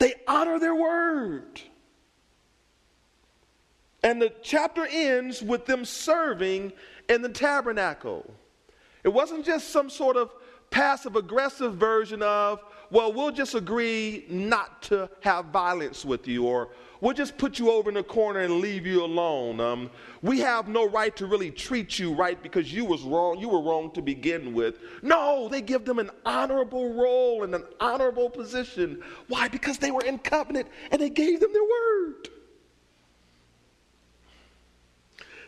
They 0.02 0.16
honor 0.28 0.58
their 0.58 0.74
word. 0.74 1.62
And 4.02 4.20
the 4.20 4.34
chapter 4.42 4.88
ends 4.90 5.44
with 5.44 5.68
them 5.68 5.86
serving 5.86 6.74
in 7.08 7.22
the 7.22 7.30
tabernacle. 7.30 8.26
It 9.04 9.10
wasn't 9.10 9.46
just 9.46 9.70
some 9.70 9.92
sort 9.92 10.18
of 10.18 10.32
passive 10.72 11.16
aggressive 11.16 11.76
version 11.76 12.24
of, 12.24 12.64
well, 12.90 13.14
we'll 13.14 13.32
just 13.32 13.54
agree 13.54 14.26
not 14.28 14.82
to 14.84 15.08
have 15.20 15.46
violence 15.46 16.04
with 16.04 16.28
you, 16.28 16.48
or 16.48 16.70
we'll 17.02 17.14
just 17.14 17.38
put 17.38 17.60
you 17.60 17.72
over 17.72 17.90
in 17.90 17.96
the 17.96 18.04
corner 18.04 18.40
and 18.40 18.60
leave 18.60 18.86
you 18.86 19.04
alone. 19.04 19.60
Um, 19.60 19.90
we 20.22 20.40
have 20.40 20.68
no 20.68 20.88
right 20.88 21.14
to 21.18 21.26
really 21.26 21.52
treat 21.52 22.00
you 22.00 22.14
right 22.14 22.42
because 22.42 22.72
you 22.72 22.86
was 22.86 23.02
wrong. 23.02 23.40
You 23.40 23.50
were 23.50 23.62
wrong 23.62 23.92
to 23.92 24.02
begin 24.02 24.54
with. 24.54 24.80
No, 25.02 25.50
they 25.50 25.62
give 25.62 25.84
them 25.84 26.00
an 26.00 26.12
honorable 26.26 26.94
role 26.94 27.44
and 27.44 27.54
an 27.54 27.66
honorable 27.80 28.30
position. 28.30 29.02
Why? 29.28 29.48
Because 29.48 29.78
they 29.80 29.92
were 29.92 30.04
in 30.06 30.20
covenant 30.20 30.70
and 30.92 31.02
they 31.02 31.10
gave 31.10 31.42
them 31.42 31.52
their 31.52 31.64
word. 31.64 32.30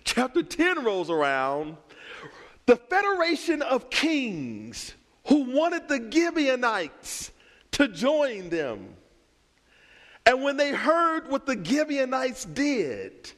Chapter 0.04 0.44
10 0.44 0.84
rolls 0.84 1.10
around. 1.10 1.78
The 2.66 2.76
Federation 2.76 3.62
of 3.62 3.90
Kings 3.90 4.94
who 5.28 5.54
wanted 5.54 5.88
the 5.88 6.10
Gibeonites 6.12 7.32
to 7.72 7.88
join 7.88 8.50
them. 8.50 8.96
And 10.26 10.44
when 10.44 10.58
they 10.58 10.72
heard 10.72 11.30
what 11.30 11.46
the 11.46 11.62
Gibeonites 11.62 12.46
did, 12.46 13.32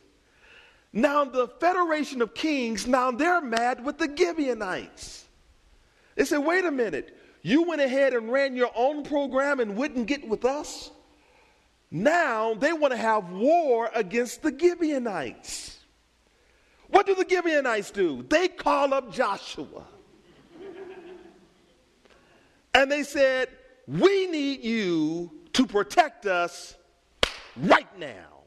now 0.93 1.25
the 1.25 1.47
Federation 1.47 2.21
of 2.21 2.33
Kings, 2.33 2.87
now 2.87 3.11
they're 3.11 3.41
mad 3.41 3.83
with 3.83 3.97
the 3.97 4.11
Gibeonites. 4.15 5.25
They 6.15 6.25
said, 6.25 6.39
wait 6.39 6.63
a 6.63 6.71
minute, 6.71 7.17
you 7.41 7.63
went 7.63 7.81
ahead 7.81 8.13
and 8.13 8.31
ran 8.31 8.55
your 8.55 8.71
own 8.75 9.03
program 9.03 9.59
and 9.59 9.75
wouldn't 9.75 10.07
get 10.07 10.27
with 10.27 10.45
us? 10.45 10.91
Now 11.91 12.53
they 12.53 12.73
want 12.73 12.91
to 12.91 12.97
have 12.97 13.31
war 13.31 13.89
against 13.93 14.41
the 14.41 14.55
Gibeonites. 14.57 15.79
What 16.87 17.05
do 17.05 17.15
the 17.15 17.25
Gibeonites 17.27 17.91
do? 17.91 18.23
They 18.29 18.47
call 18.47 18.93
up 18.93 19.11
Joshua. 19.11 19.85
And 22.73 22.91
they 22.91 23.03
said, 23.03 23.49
We 23.87 24.27
need 24.27 24.63
you 24.63 25.31
to 25.55 25.65
protect 25.65 26.25
us 26.25 26.75
right 27.55 27.87
now. 27.97 28.43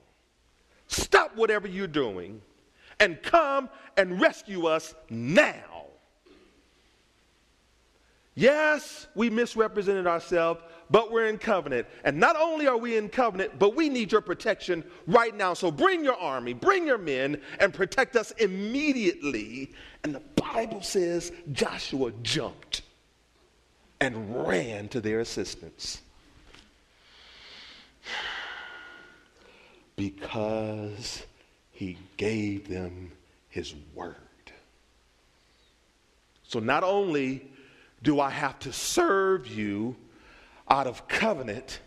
Stop 0.88 1.34
whatever 1.36 1.66
you're 1.66 1.86
doing 1.86 2.42
and 3.00 3.22
come 3.22 3.70
and 3.96 4.20
rescue 4.20 4.66
us 4.66 4.94
now. 5.08 5.86
Yes, 8.34 9.06
we 9.14 9.30
misrepresented 9.30 10.06
ourselves, 10.06 10.60
but 10.90 11.10
we're 11.10 11.28
in 11.28 11.38
covenant. 11.38 11.86
And 12.04 12.18
not 12.18 12.36
only 12.36 12.66
are 12.66 12.76
we 12.76 12.98
in 12.98 13.08
covenant, 13.08 13.58
but 13.58 13.74
we 13.74 13.88
need 13.88 14.12
your 14.12 14.20
protection 14.20 14.84
right 15.06 15.34
now. 15.34 15.54
So 15.54 15.70
bring 15.70 16.04
your 16.04 16.16
army, 16.16 16.52
bring 16.52 16.86
your 16.86 16.98
men, 16.98 17.40
and 17.58 17.72
protect 17.72 18.16
us 18.16 18.32
immediately. 18.32 19.72
And 20.04 20.14
the 20.14 20.22
Bible 20.36 20.82
says 20.82 21.32
Joshua 21.52 22.12
jumped 22.22 22.82
and 23.98 24.46
ran 24.46 24.88
to 24.88 25.00
their 25.00 25.20
assistance. 25.20 26.02
Because 29.96 31.24
he 31.70 31.98
gave 32.16 32.68
them 32.68 33.12
his 33.48 33.74
word. 33.94 34.16
So 36.44 36.60
not 36.60 36.84
only 36.84 37.46
do 38.02 38.20
I 38.20 38.30
have 38.30 38.58
to 38.60 38.72
serve 38.72 39.46
you 39.46 39.96
out 40.70 40.86
of 40.86 41.08
covenant, 41.08 41.80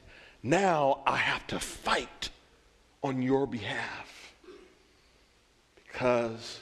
now 0.44 1.02
I 1.06 1.18
have 1.18 1.46
to 1.48 1.60
fight 1.60 2.30
on 3.04 3.22
your 3.22 3.48
behalf 3.48 4.36
because 5.76 6.62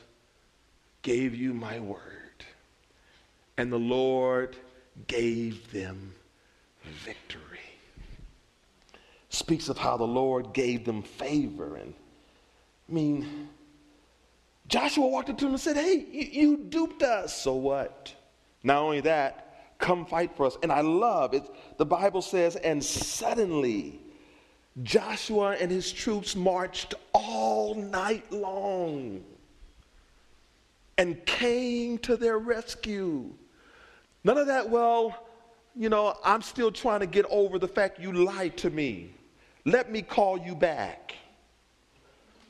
gave 1.02 1.36
you 1.36 1.54
my 1.54 1.80
word. 1.80 2.00
And 3.58 3.72
the 3.72 3.80
Lord 3.80 4.56
gave 5.08 5.72
them 5.72 6.14
victory. 6.84 7.69
Speaks 9.30 9.70
of 9.70 9.78
how 9.78 9.98
the 9.98 10.04
Lord 10.04 10.54
gave 10.54 10.86
them 10.86 11.04
favor. 11.04 11.76
And 11.76 11.94
I 12.88 12.92
mean, 12.92 13.50
Joshua 14.68 15.08
walked 15.08 15.30
up 15.30 15.38
to 15.38 15.46
him 15.46 15.52
and 15.52 15.62
said, 15.62 15.76
Hey, 15.76 16.06
you, 16.12 16.28
you 16.32 16.58
duped 16.58 17.04
us. 17.04 17.36
So 17.36 17.54
what? 17.54 18.14
Not 18.64 18.78
only 18.78 19.02
that, 19.02 19.78
come 19.80 20.06
fight 20.06 20.36
for 20.36 20.46
us. 20.46 20.58
And 20.62 20.72
I 20.72 20.82
love 20.82 21.34
it. 21.34 21.44
The 21.78 21.86
Bible 21.86 22.22
says, 22.22 22.56
and 22.58 22.84
suddenly 22.84 24.00
Joshua 24.84 25.56
and 25.60 25.72
his 25.72 25.92
troops 25.92 26.36
marched 26.36 26.94
all 27.14 27.76
night 27.76 28.32
long 28.32 29.24
and 30.98 31.26
came 31.26 31.98
to 32.00 32.18
their 32.18 32.38
rescue. 32.38 33.34
None 34.24 34.38
of 34.38 34.48
that, 34.48 34.70
well, 34.70 35.26
you 35.76 35.88
know, 35.90 36.18
I'm 36.24 36.42
still 36.42 36.72
trying 36.72 37.00
to 37.00 37.08
get 37.08 37.26
over 37.30 37.58
the 37.58 37.68
fact 37.68 38.00
you 38.00 38.12
lied 38.12 38.58
to 38.58 38.70
me. 38.70 39.14
Let 39.66 39.92
me 39.92 40.02
call 40.02 40.38
you 40.38 40.56
back. 40.56 41.16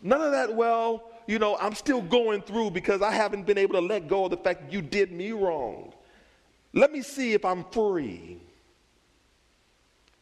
None 0.01 0.21
of 0.21 0.31
that, 0.31 0.53
well, 0.53 1.09
you 1.27 1.39
know, 1.39 1.57
I'm 1.57 1.75
still 1.75 2.01
going 2.01 2.41
through 2.41 2.71
because 2.71 3.01
I 3.01 3.11
haven't 3.11 3.45
been 3.45 3.57
able 3.57 3.75
to 3.75 3.85
let 3.85 4.07
go 4.07 4.25
of 4.25 4.31
the 4.31 4.37
fact 4.37 4.61
that 4.61 4.73
you 4.73 4.81
did 4.81 5.11
me 5.11 5.31
wrong. 5.31 5.93
Let 6.73 6.91
me 6.91 7.01
see 7.01 7.33
if 7.33 7.43
I'm 7.43 7.65
free. 7.65 8.39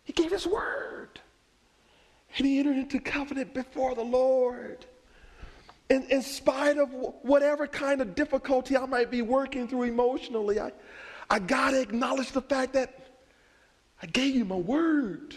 He 0.03 0.13
gave 0.13 0.31
his 0.31 0.47
word. 0.47 1.19
And 2.37 2.45
he 2.45 2.59
entered 2.59 2.77
into 2.77 2.99
covenant 2.99 3.53
before 3.53 3.95
the 3.95 4.03
Lord. 4.03 4.85
In, 5.89 6.03
in 6.09 6.21
spite 6.21 6.77
of 6.77 6.89
whatever 7.21 7.67
kind 7.67 8.01
of 8.01 8.15
difficulty 8.15 8.75
I 8.75 8.85
might 8.85 9.09
be 9.09 9.21
working 9.21 9.67
through 9.67 9.83
emotionally, 9.83 10.59
I, 10.59 10.71
I 11.29 11.39
got 11.39 11.71
to 11.71 11.81
acknowledge 11.81 12.31
the 12.31 12.41
fact 12.41 12.73
that 12.73 13.07
I 14.01 14.07
gave 14.07 14.35
you 14.35 14.45
my 14.45 14.55
word. 14.55 15.35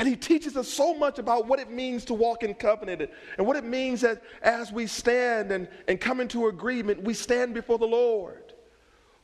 And 0.00 0.08
he 0.08 0.16
teaches 0.16 0.56
us 0.56 0.66
so 0.66 0.94
much 0.94 1.18
about 1.18 1.46
what 1.46 1.60
it 1.60 1.70
means 1.70 2.06
to 2.06 2.14
walk 2.14 2.42
in 2.42 2.54
covenant 2.54 3.10
and 3.36 3.46
what 3.46 3.56
it 3.56 3.64
means 3.64 4.00
that 4.00 4.22
as 4.40 4.72
we 4.72 4.86
stand 4.86 5.52
and, 5.52 5.68
and 5.88 6.00
come 6.00 6.22
into 6.22 6.46
agreement, 6.46 7.02
we 7.02 7.12
stand 7.12 7.52
before 7.52 7.76
the 7.76 7.86
Lord. 7.86 8.54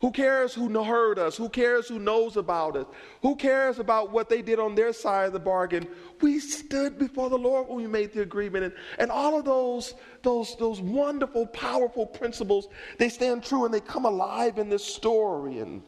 Who 0.02 0.10
cares 0.10 0.52
who 0.52 0.68
heard 0.84 1.18
us? 1.18 1.34
Who 1.34 1.48
cares 1.48 1.88
who 1.88 1.98
knows 1.98 2.36
about 2.36 2.76
us? 2.76 2.84
Who 3.22 3.36
cares 3.36 3.78
about 3.78 4.12
what 4.12 4.28
they 4.28 4.42
did 4.42 4.58
on 4.58 4.74
their 4.74 4.92
side 4.92 5.28
of 5.28 5.32
the 5.32 5.40
bargain? 5.40 5.88
We 6.20 6.40
stood 6.40 6.98
before 6.98 7.30
the 7.30 7.38
Lord 7.38 7.68
when 7.68 7.78
we 7.78 7.86
made 7.86 8.12
the 8.12 8.20
agreement. 8.20 8.64
And, 8.64 8.74
and 8.98 9.10
all 9.10 9.38
of 9.38 9.46
those, 9.46 9.94
those, 10.22 10.56
those 10.58 10.82
wonderful, 10.82 11.46
powerful 11.46 12.04
principles, 12.04 12.68
they 12.98 13.08
stand 13.08 13.44
true 13.44 13.64
and 13.64 13.72
they 13.72 13.80
come 13.80 14.04
alive 14.04 14.58
in 14.58 14.68
this 14.68 14.84
story. 14.84 15.60
And 15.60 15.82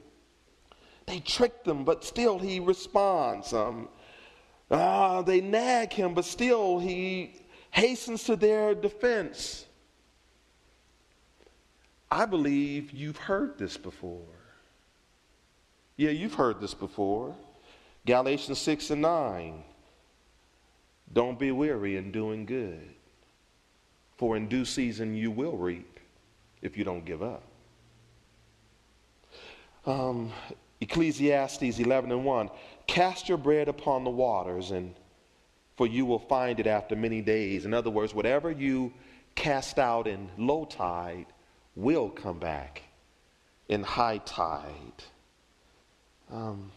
they 1.05 1.21
tricked 1.21 1.67
them, 1.67 1.85
but 1.85 2.05
still 2.05 2.39
he 2.39 2.59
responds. 2.59 3.53
Um, 3.53 3.91
ah, 4.71 5.23
they 5.23 5.41
nag 5.41 5.93
him, 5.93 6.15
but 6.15 6.25
still 6.25 6.79
he 6.79 7.35
hastens 7.71 8.25
to 8.25 8.37
their 8.37 8.75
defense. 8.75 9.67
I 12.11 12.25
believe 12.25 12.93
you've 12.93 13.17
heard 13.17 13.59
this 13.59 13.77
before. 13.77 14.23
Yeah, 15.97 16.11
you've 16.11 16.35
heard 16.35 16.61
this 16.61 16.75
before. 16.75 17.35
Galatians 18.07 18.59
6 18.59 18.91
and 18.91 19.03
9. 19.03 19.65
Don't 21.13 21.39
be 21.39 21.51
weary 21.51 21.97
in 21.97 22.13
doing 22.13 22.47
good, 22.47 22.95
for 24.17 24.37
in 24.37 24.49
due 24.49 24.65
season 24.65 25.17
you 25.17 25.31
will 25.31 25.57
reap 25.57 26.01
if 26.63 26.77
you 26.77 26.85
don't 26.85 27.05
give 27.05 27.23
up. 27.23 27.43
Um, 29.87 30.33
Ecclesiastes 30.81 31.79
11 31.79 32.13
and 32.13 32.25
1. 32.25 32.51
Cast 32.89 33.29
your 33.29 33.39
bread 33.39 33.69
upon 33.69 34.03
the 34.03 34.11
waters, 34.11 34.73
and 34.73 34.93
for 35.77 35.87
you 35.87 36.05
will 36.05 36.19
find 36.19 36.59
it 36.59 36.67
after 36.67 36.97
many 36.97 37.21
days. 37.21 37.65
In 37.65 37.73
other 37.73 37.91
words, 37.91 38.13
whatever 38.13 38.51
you 38.51 38.93
cast 39.37 39.79
out 39.79 40.09
in 40.09 40.29
low 40.37 40.65
tide, 40.65 41.27
will 41.77 42.09
come 42.09 42.41
back 42.41 42.83
in 43.69 43.85
high 43.85 44.19
tide. 44.19 45.05
Um, 46.33 46.73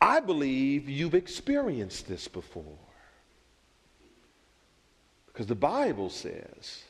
I 0.00 0.20
believe 0.20 0.88
you've 0.88 1.14
experienced 1.14 2.08
this 2.08 2.26
before. 2.26 2.78
Because 5.26 5.46
the 5.46 5.54
Bible 5.54 6.08
says, 6.08 6.84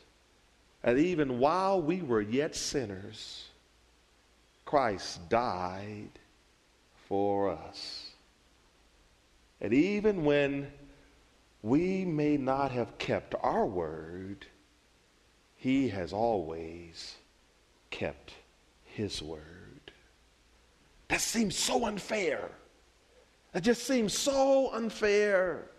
that 0.85 0.99
even 0.99 1.39
while 1.39 1.81
we 1.81 2.03
were 2.03 2.21
yet 2.21 2.55
sinners, 2.55 3.45
Christ 4.65 5.27
died 5.29 6.11
for 7.09 7.49
us. 7.49 8.04
And 9.61 9.73
even 9.73 10.23
when 10.23 10.71
we 11.61 12.05
may 12.05 12.37
not 12.37 12.71
have 12.71 12.97
kept 12.97 13.35
our 13.41 13.65
word, 13.65 14.45
he 15.55 15.89
has 15.89 16.13
always 16.13 17.15
kept 17.89 18.33
his 18.83 19.21
word. 19.21 19.91
That 21.07 21.21
seems 21.21 21.55
so 21.55 21.85
unfair. 21.85 22.51
That 23.53 23.63
just 23.63 23.87
seems 23.87 24.13
so 24.13 24.71
unfair. 24.73 25.69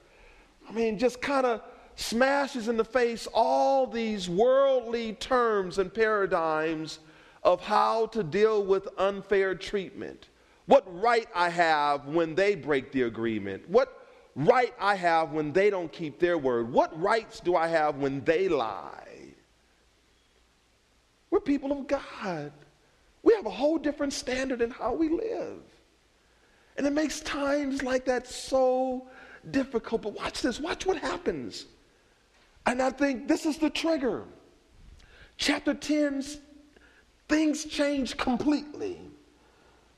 I 0.68 0.72
mean, 0.72 0.98
just 0.98 1.20
kind 1.20 1.46
of 1.46 1.60
smashes 1.94 2.68
in 2.68 2.76
the 2.76 2.84
face 2.84 3.28
all 3.32 3.86
these 3.86 4.28
worldly 4.28 5.14
terms 5.14 5.78
and 5.78 5.92
paradigms 5.92 6.98
of 7.42 7.60
how 7.60 8.06
to 8.06 8.22
deal 8.22 8.64
with 8.64 8.88
unfair 8.98 9.54
treatment. 9.54 10.28
What 10.66 10.84
right 11.00 11.28
I 11.34 11.48
have 11.48 12.06
when 12.06 12.34
they 12.34 12.54
break 12.54 12.92
the 12.92 13.02
agreement. 13.02 13.68
What 13.68 14.06
right 14.34 14.74
I 14.78 14.94
have 14.96 15.32
when 15.32 15.52
they 15.52 15.70
don't 15.70 15.90
keep 15.90 16.18
their 16.18 16.38
word. 16.38 16.70
What 16.70 17.00
rights 17.00 17.40
do 17.40 17.56
I 17.56 17.68
have 17.68 17.96
when 17.96 18.22
they 18.24 18.48
lie? 18.48 19.32
We're 21.30 21.40
people 21.40 21.72
of 21.72 21.86
God. 21.86 22.52
We 23.22 23.34
have 23.34 23.46
a 23.46 23.50
whole 23.50 23.78
different 23.78 24.12
standard 24.12 24.60
in 24.60 24.70
how 24.70 24.94
we 24.94 25.08
live. 25.08 25.60
And 26.76 26.86
it 26.86 26.92
makes 26.92 27.20
times 27.20 27.82
like 27.82 28.04
that 28.04 28.26
so 28.26 29.08
difficult. 29.50 30.02
But 30.02 30.12
watch 30.12 30.42
this, 30.42 30.60
watch 30.60 30.86
what 30.86 30.98
happens. 30.98 31.66
And 32.66 32.82
I 32.82 32.90
think 32.90 33.28
this 33.28 33.46
is 33.46 33.58
the 33.58 33.70
trigger. 33.70 34.24
Chapter 35.38 35.74
10, 35.74 36.24
things 37.28 37.64
change 37.64 38.16
completely. 38.16 39.00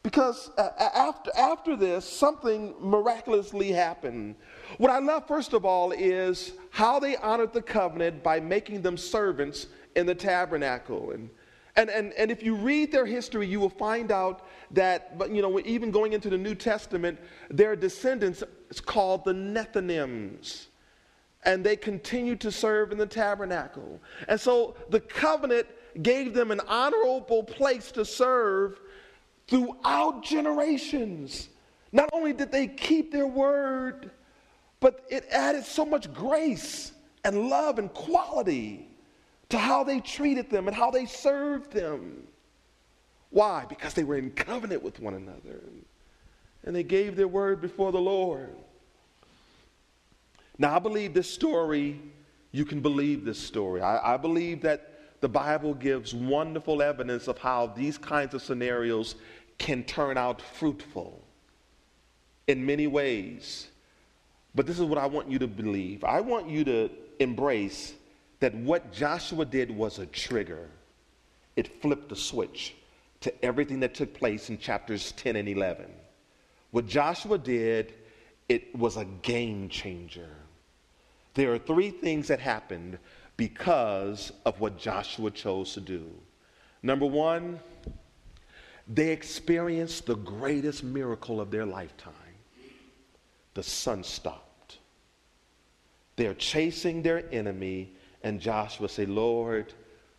Because 0.03 0.51
uh, 0.57 0.71
after, 0.95 1.31
after 1.37 1.77
this, 1.77 2.05
something 2.05 2.75
miraculously 2.81 3.73
happened. 3.73 4.37
What 4.79 4.91
I 4.91 5.01
love, 5.01 5.27
first 5.27 5.53
of 5.53 5.65
all, 5.65 5.93
is 5.93 6.53
how 6.71 6.99
they 6.99 7.17
honored 7.17 7.53
the 7.53 7.63
covenant 7.63 8.23
by 8.23 8.41
making 8.41 8.83
them 8.83 8.97
servants 8.97 9.67
in 9.97 10.07
the 10.07 10.15
tabernacle. 10.15 11.11
And, 11.11 11.29
and, 11.77 11.91
and, 11.91 12.13
and 12.15 12.31
if 12.31 12.43
you 12.43 12.55
read 12.55 12.93
their 12.93 13.07
history, 13.07 13.47
you 13.47 13.61
will 13.61 13.69
find 13.69 14.13
out 14.13 14.47
that, 14.71 15.19
but 15.19 15.31
you 15.31 15.43
know, 15.43 15.61
even 15.61 15.91
going 15.91 16.13
into 16.13 16.31
the 16.31 16.39
New 16.39 16.55
Testament, 16.55 17.19
their 17.51 17.75
descendants 17.75 18.43
is 18.71 18.81
called 18.81 19.25
the 19.25 19.33
Nethinims 19.33 20.67
and 21.45 21.65
they 21.65 21.77
continued 21.77 22.41
to 22.41 22.51
serve 22.51 22.93
in 22.93 22.99
the 22.99 23.07
tabernacle. 23.07 24.01
And 24.29 24.41
so 24.41 24.77
the 24.91 25.01
covenant 25.01 25.67
gave 26.03 26.35
them 26.35 26.51
an 26.51 26.61
honorable 26.69 27.43
place 27.43 27.91
to 27.93 28.05
serve 28.05 28.81
throughout 29.49 30.23
generations. 30.23 31.49
Not 31.91 32.11
only 32.13 32.33
did 32.33 32.53
they 32.53 32.67
keep 32.67 33.11
their 33.11 33.27
word, 33.27 34.11
but 34.81 35.05
it 35.11 35.27
added 35.31 35.65
so 35.65 35.85
much 35.85 36.13
grace 36.13 36.93
and 37.25 37.49
love 37.49 37.79
and 37.79 37.93
quality 37.93 38.89
to 39.49 39.59
how 39.59 39.83
they 39.83 40.01
treated 40.01 40.51
them 40.51 40.69
and 40.69 40.77
how 40.77 40.91
they 40.91 41.07
served 41.07 41.73
them. 41.73 42.27
Why? 43.31 43.65
Because 43.69 43.95
they 43.95 44.05
were 44.05 44.17
in 44.17 44.31
covenant 44.31 44.83
with 44.83 45.01
one 45.01 45.15
another 45.15 45.63
and 46.65 46.77
they 46.77 46.83
gave 46.83 47.17
their 47.17 47.29
word 47.29 47.61
before 47.61 47.93
the 47.93 48.01
Lord. 48.01 48.55
Now, 50.59 50.75
I 50.75 50.79
believe 50.79 51.15
this 51.15 51.31
story, 51.31 52.01
you 52.53 52.65
can 52.65 52.81
believe 52.81 53.25
this 53.25 53.39
story. 53.39 53.81
I, 53.81 54.15
I 54.15 54.17
believe 54.17 54.63
that 54.63 54.98
the 55.21 55.29
Bible 55.29 55.75
gives 55.75 56.15
wonderful 56.15 56.83
evidence 56.83 57.29
of 57.29 57.39
how 57.39 57.67
these 57.67 57.99
kinds 57.99 58.35
of 58.35 58.43
scenarios 58.43 59.17
can 59.59 59.83
turn 59.85 60.17
out 60.17 60.41
fruitful 60.41 61.21
in 62.47 62.65
many 62.65 62.87
ways. 62.87 63.69
But 64.55 64.67
this 64.67 64.79
is 64.79 64.85
what 64.85 64.99
I 64.99 65.07
want 65.07 65.31
you 65.31 65.39
to 65.41 65.47
believe. 65.47 66.05
I 66.05 66.21
want 66.21 66.49
you 66.49 66.65
to 66.65 66.91
embrace 67.19 67.95
that 68.41 68.55
what 68.55 68.93
Joshua 68.93 69.45
did 69.45 69.71
was 69.71 69.99
a 69.99 70.07
trigger. 70.07 70.69
It 71.57 71.83
flipped 71.83 72.09
the 72.09 72.17
switch 72.17 72.75
to 73.21 73.45
everything 73.45 73.81
that 73.81 73.95
took 73.95 74.15
place 74.15 74.49
in 74.49 74.59
chapters 74.59 75.13
10 75.13 75.37
and 75.37 75.49
11. 75.49 75.87
What 76.71 76.87
Joshua 76.87 77.39
did, 77.39 77.95
it 78.49 78.75
was 78.77 78.97
a 78.97 79.05
game 79.23 79.69
changer. 79.69 80.31
There 81.35 81.53
are 81.53 81.59
three 81.59 81.91
things 81.91 82.29
that 82.29 82.41
happened 82.41 82.99
because 83.39 84.33
of 84.45 84.61
what 84.61 84.77
Joshua 84.77 85.31
chose 85.31 85.73
to 85.73 85.81
do. 85.81 86.11
Number 86.83 87.07
one, 87.07 87.61
they 88.87 89.11
experienced 89.13 90.07
the 90.07 90.17
greatest 90.17 90.85
miracle 90.85 91.41
of 91.41 91.51
their 91.51 91.65
lifetime. 91.65 92.13
The 93.55 93.63
sun 93.63 94.05
stopped. 94.05 94.79
They're 96.17 96.35
chasing 96.35 97.01
their 97.01 97.25
enemy, 97.33 97.93
and 98.25 98.41
Joshua 98.41 98.89
said, 98.89 99.09
Lord, 99.09 99.73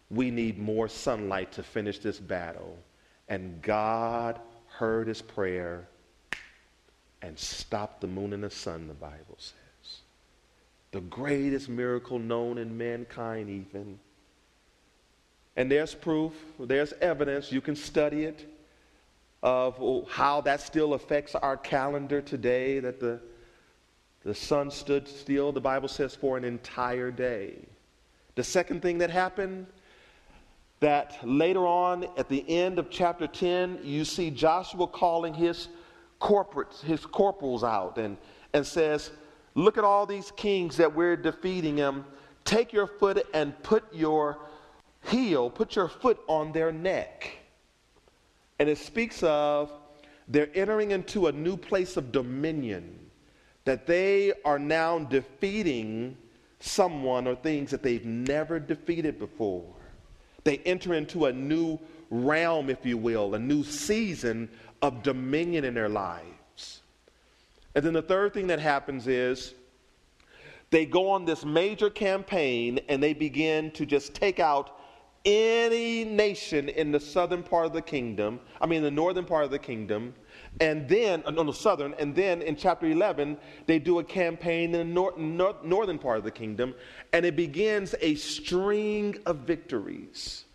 we 0.09 0.31
need 0.31 0.57
more 0.57 0.87
sunlight 0.87 1.51
to 1.53 1.63
finish 1.63 1.99
this 1.99 2.19
battle. 2.19 2.77
And 3.27 3.61
God 3.61 4.39
heard 4.67 5.07
his 5.07 5.21
prayer 5.21 5.87
and 7.21 7.37
stopped 7.37 7.99
the 7.99 8.07
moon 8.07 8.31
and 8.31 8.43
the 8.43 8.49
sun, 8.49 8.87
the 8.87 8.93
Bible 8.93 9.35
says 9.37 9.68
the 10.91 11.01
greatest 11.01 11.69
miracle 11.69 12.19
known 12.19 12.57
in 12.57 12.77
mankind, 12.77 13.49
even. 13.49 13.99
And 15.55 15.71
there's 15.71 15.93
proof, 15.93 16.33
there's 16.59 16.93
evidence, 17.01 17.51
you 17.51 17.61
can 17.61 17.75
study 17.75 18.23
it, 18.23 18.47
of 19.43 20.07
how 20.09 20.41
that 20.41 20.61
still 20.61 20.93
affects 20.93 21.35
our 21.35 21.57
calendar 21.57 22.21
today, 22.21 22.79
that 22.79 22.99
the, 22.99 23.19
the 24.23 24.33
sun 24.33 24.71
stood 24.71 25.07
still, 25.07 25.51
the 25.51 25.61
Bible 25.61 25.87
says, 25.87 26.15
for 26.15 26.37
an 26.37 26.43
entire 26.43 27.11
day. 27.11 27.55
The 28.35 28.43
second 28.43 28.81
thing 28.81 28.97
that 28.99 29.09
happened, 29.09 29.67
that 30.79 31.17
later 31.23 31.65
on 31.67 32.05
at 32.17 32.29
the 32.29 32.49
end 32.49 32.79
of 32.79 32.89
chapter 32.89 33.27
10, 33.27 33.79
you 33.83 34.05
see 34.05 34.29
Joshua 34.29 34.87
calling 34.87 35.33
his 35.33 35.67
corporates, 36.21 36.81
his 36.81 37.05
corporals 37.05 37.63
out 37.63 37.97
and, 37.97 38.17
and 38.53 38.65
says, 38.65 39.11
Look 39.59 39.77
at 39.77 39.83
all 39.83 40.05
these 40.05 40.31
kings 40.37 40.77
that 40.77 40.95
we're 40.95 41.17
defeating 41.17 41.75
them. 41.75 42.05
Take 42.45 42.71
your 42.71 42.87
foot 42.87 43.27
and 43.33 43.61
put 43.61 43.93
your 43.93 44.37
heel, 45.03 45.49
put 45.49 45.75
your 45.75 45.89
foot 45.89 46.17
on 46.27 46.53
their 46.53 46.71
neck. 46.71 47.29
And 48.57 48.69
it 48.69 48.77
speaks 48.77 49.21
of 49.21 49.69
they're 50.29 50.49
entering 50.55 50.91
into 50.91 51.27
a 51.27 51.33
new 51.33 51.57
place 51.57 51.97
of 51.97 52.13
dominion, 52.13 52.97
that 53.65 53.85
they 53.85 54.31
are 54.45 54.59
now 54.59 54.99
defeating 54.99 56.15
someone 56.61 57.27
or 57.27 57.35
things 57.35 57.69
that 57.71 57.83
they've 57.83 58.05
never 58.05 58.61
defeated 58.61 59.19
before. 59.19 59.65
They 60.45 60.59
enter 60.59 60.93
into 60.93 61.25
a 61.25 61.33
new 61.33 61.77
realm, 62.09 62.69
if 62.69 62.85
you 62.85 62.97
will, 62.97 63.35
a 63.35 63.39
new 63.39 63.65
season 63.65 64.47
of 64.81 65.03
dominion 65.03 65.65
in 65.65 65.73
their 65.73 65.89
lives. 65.89 66.38
And 67.75 67.85
then 67.85 67.93
the 67.93 68.01
third 68.01 68.33
thing 68.33 68.47
that 68.47 68.59
happens 68.59 69.07
is 69.07 69.53
they 70.71 70.85
go 70.85 71.09
on 71.09 71.25
this 71.25 71.45
major 71.45 71.89
campaign 71.89 72.79
and 72.89 73.01
they 73.01 73.13
begin 73.13 73.71
to 73.71 73.85
just 73.85 74.13
take 74.13 74.39
out 74.39 74.79
any 75.25 76.03
nation 76.05 76.69
in 76.69 76.91
the 76.91 76.99
southern 76.99 77.43
part 77.43 77.65
of 77.65 77.73
the 77.73 77.81
kingdom, 77.81 78.39
I 78.61 78.65
mean, 78.65 78.81
the 78.81 78.91
northern 78.91 79.25
part 79.25 79.43
of 79.43 79.51
the 79.51 79.59
kingdom, 79.59 80.13
and 80.61 80.87
then, 80.87 81.23
uh, 81.25 81.31
no, 81.31 81.43
the 81.43 81.53
southern, 81.53 81.93
and 81.95 82.15
then 82.15 82.41
in 82.41 82.55
chapter 82.55 82.87
11, 82.87 83.37
they 83.65 83.79
do 83.79 83.99
a 83.99 84.03
campaign 84.03 84.73
in 84.73 84.87
the 84.87 84.93
nor- 84.93 85.13
nor- 85.17 85.57
northern 85.63 85.99
part 85.99 86.17
of 86.17 86.23
the 86.23 86.31
kingdom, 86.31 86.73
and 87.13 87.25
it 87.25 87.35
begins 87.35 87.95
a 88.01 88.15
string 88.15 89.17
of 89.25 89.37
victories. 89.37 90.45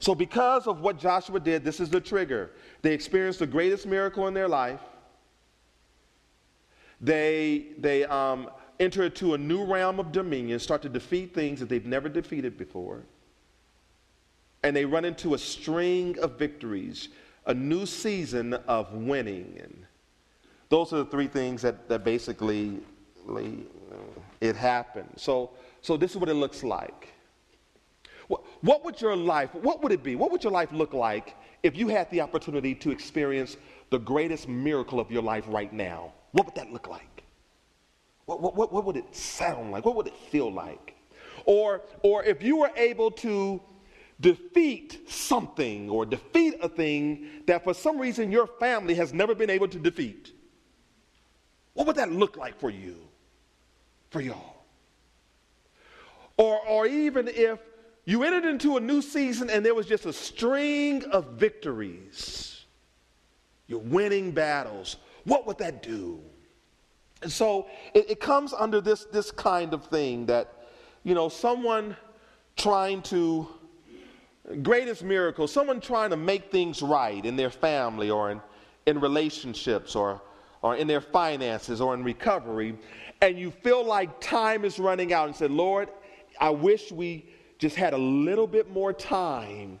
So, 0.00 0.14
because 0.14 0.66
of 0.66 0.80
what 0.80 0.98
Joshua 0.98 1.40
did, 1.40 1.64
this 1.64 1.80
is 1.80 1.90
the 1.90 2.00
trigger. 2.00 2.52
They 2.82 2.94
experienced 2.94 3.40
the 3.40 3.46
greatest 3.46 3.86
miracle 3.86 4.28
in 4.28 4.34
their 4.34 4.48
life. 4.48 4.80
They, 7.00 7.66
they 7.78 8.04
um, 8.04 8.50
enter 8.80 9.04
into 9.04 9.34
a 9.34 9.38
new 9.38 9.64
realm 9.64 10.00
of 10.00 10.12
dominion, 10.12 10.58
start 10.58 10.82
to 10.82 10.88
defeat 10.88 11.34
things 11.34 11.60
that 11.60 11.68
they've 11.68 11.86
never 11.86 12.08
defeated 12.08 12.58
before. 12.58 13.02
And 14.62 14.74
they 14.74 14.84
run 14.84 15.04
into 15.04 15.34
a 15.34 15.38
string 15.38 16.18
of 16.18 16.38
victories, 16.38 17.08
a 17.46 17.54
new 17.54 17.86
season 17.86 18.54
of 18.54 18.92
winning. 18.92 19.58
And 19.62 19.86
those 20.68 20.92
are 20.92 20.98
the 20.98 21.04
three 21.04 21.28
things 21.28 21.62
that, 21.62 21.88
that 21.88 22.04
basically 22.04 22.80
it 24.40 24.56
happened. 24.56 25.10
So, 25.16 25.50
so 25.80 25.96
this 25.96 26.12
is 26.12 26.16
what 26.16 26.28
it 26.28 26.34
looks 26.34 26.62
like. 26.62 27.14
What, 28.26 28.42
what 28.62 28.84
would 28.84 29.00
your 29.00 29.16
life, 29.16 29.54
what 29.54 29.82
would 29.82 29.92
it 29.92 30.02
be? 30.02 30.16
What 30.16 30.30
would 30.32 30.44
your 30.44 30.52
life 30.52 30.72
look 30.72 30.92
like 30.92 31.36
if 31.62 31.76
you 31.76 31.88
had 31.88 32.10
the 32.10 32.20
opportunity 32.20 32.74
to 32.76 32.90
experience 32.90 33.56
the 33.90 33.98
greatest 33.98 34.48
miracle 34.48 35.00
of 35.00 35.10
your 35.10 35.22
life 35.22 35.44
right 35.46 35.72
now? 35.72 36.12
What 36.32 36.46
would 36.46 36.54
that 36.56 36.72
look 36.72 36.88
like? 36.88 37.24
What, 38.26 38.42
what, 38.42 38.72
what 38.72 38.84
would 38.84 38.96
it 38.96 39.14
sound 39.14 39.70
like? 39.70 39.84
What 39.84 39.96
would 39.96 40.06
it 40.06 40.16
feel 40.30 40.52
like? 40.52 40.94
Or, 41.46 41.82
or 42.02 42.22
if 42.24 42.42
you 42.42 42.58
were 42.58 42.70
able 42.76 43.10
to 43.12 43.60
defeat 44.20 45.08
something 45.08 45.88
or 45.88 46.04
defeat 46.04 46.56
a 46.60 46.68
thing 46.68 47.26
that 47.46 47.64
for 47.64 47.72
some 47.72 47.98
reason 47.98 48.30
your 48.30 48.46
family 48.46 48.94
has 48.94 49.14
never 49.14 49.34
been 49.34 49.48
able 49.48 49.68
to 49.68 49.78
defeat, 49.78 50.32
what 51.72 51.86
would 51.86 51.96
that 51.96 52.12
look 52.12 52.36
like 52.36 52.58
for 52.58 52.70
you, 52.70 52.96
for 54.10 54.20
y'all? 54.20 54.56
Or, 56.36 56.60
or 56.68 56.86
even 56.86 57.28
if 57.28 57.58
you 58.04 58.24
entered 58.24 58.44
into 58.44 58.76
a 58.76 58.80
new 58.80 59.00
season 59.00 59.48
and 59.48 59.64
there 59.64 59.74
was 59.74 59.86
just 59.86 60.06
a 60.06 60.12
string 60.12 61.04
of 61.04 61.32
victories, 61.32 62.64
you're 63.66 63.78
winning 63.78 64.32
battles, 64.32 64.96
what 65.28 65.46
would 65.46 65.58
that 65.58 65.82
do? 65.82 66.20
And 67.22 67.30
so 67.30 67.66
it, 67.94 68.10
it 68.10 68.20
comes 68.20 68.52
under 68.52 68.80
this, 68.80 69.04
this 69.04 69.30
kind 69.30 69.74
of 69.74 69.84
thing 69.86 70.26
that, 70.26 70.52
you 71.04 71.14
know, 71.14 71.28
someone 71.28 71.96
trying 72.56 73.02
to 73.02 73.48
greatest 74.62 75.02
miracle, 75.04 75.46
someone 75.46 75.80
trying 75.80 76.10
to 76.10 76.16
make 76.16 76.50
things 76.50 76.80
right 76.80 77.24
in 77.24 77.36
their 77.36 77.50
family 77.50 78.10
or 78.10 78.30
in, 78.30 78.40
in 78.86 78.98
relationships 79.00 79.94
or, 79.94 80.22
or 80.62 80.76
in 80.76 80.86
their 80.86 81.00
finances 81.00 81.80
or 81.80 81.94
in 81.94 82.02
recovery, 82.02 82.78
and 83.20 83.38
you 83.38 83.50
feel 83.50 83.84
like 83.84 84.20
time 84.20 84.64
is 84.64 84.78
running 84.78 85.12
out 85.12 85.26
and 85.26 85.36
said, 85.36 85.50
Lord, 85.50 85.88
I 86.40 86.50
wish 86.50 86.90
we 86.90 87.26
just 87.58 87.76
had 87.76 87.92
a 87.92 87.98
little 87.98 88.46
bit 88.46 88.70
more 88.70 88.92
time 88.92 89.80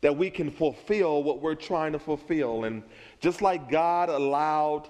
that 0.00 0.16
we 0.16 0.30
can 0.30 0.50
fulfill 0.50 1.22
what 1.22 1.40
we're 1.40 1.54
trying 1.54 1.92
to 1.92 1.98
fulfill. 1.98 2.64
And 2.64 2.82
just 3.20 3.42
like 3.42 3.70
God 3.70 4.08
allowed 4.08 4.88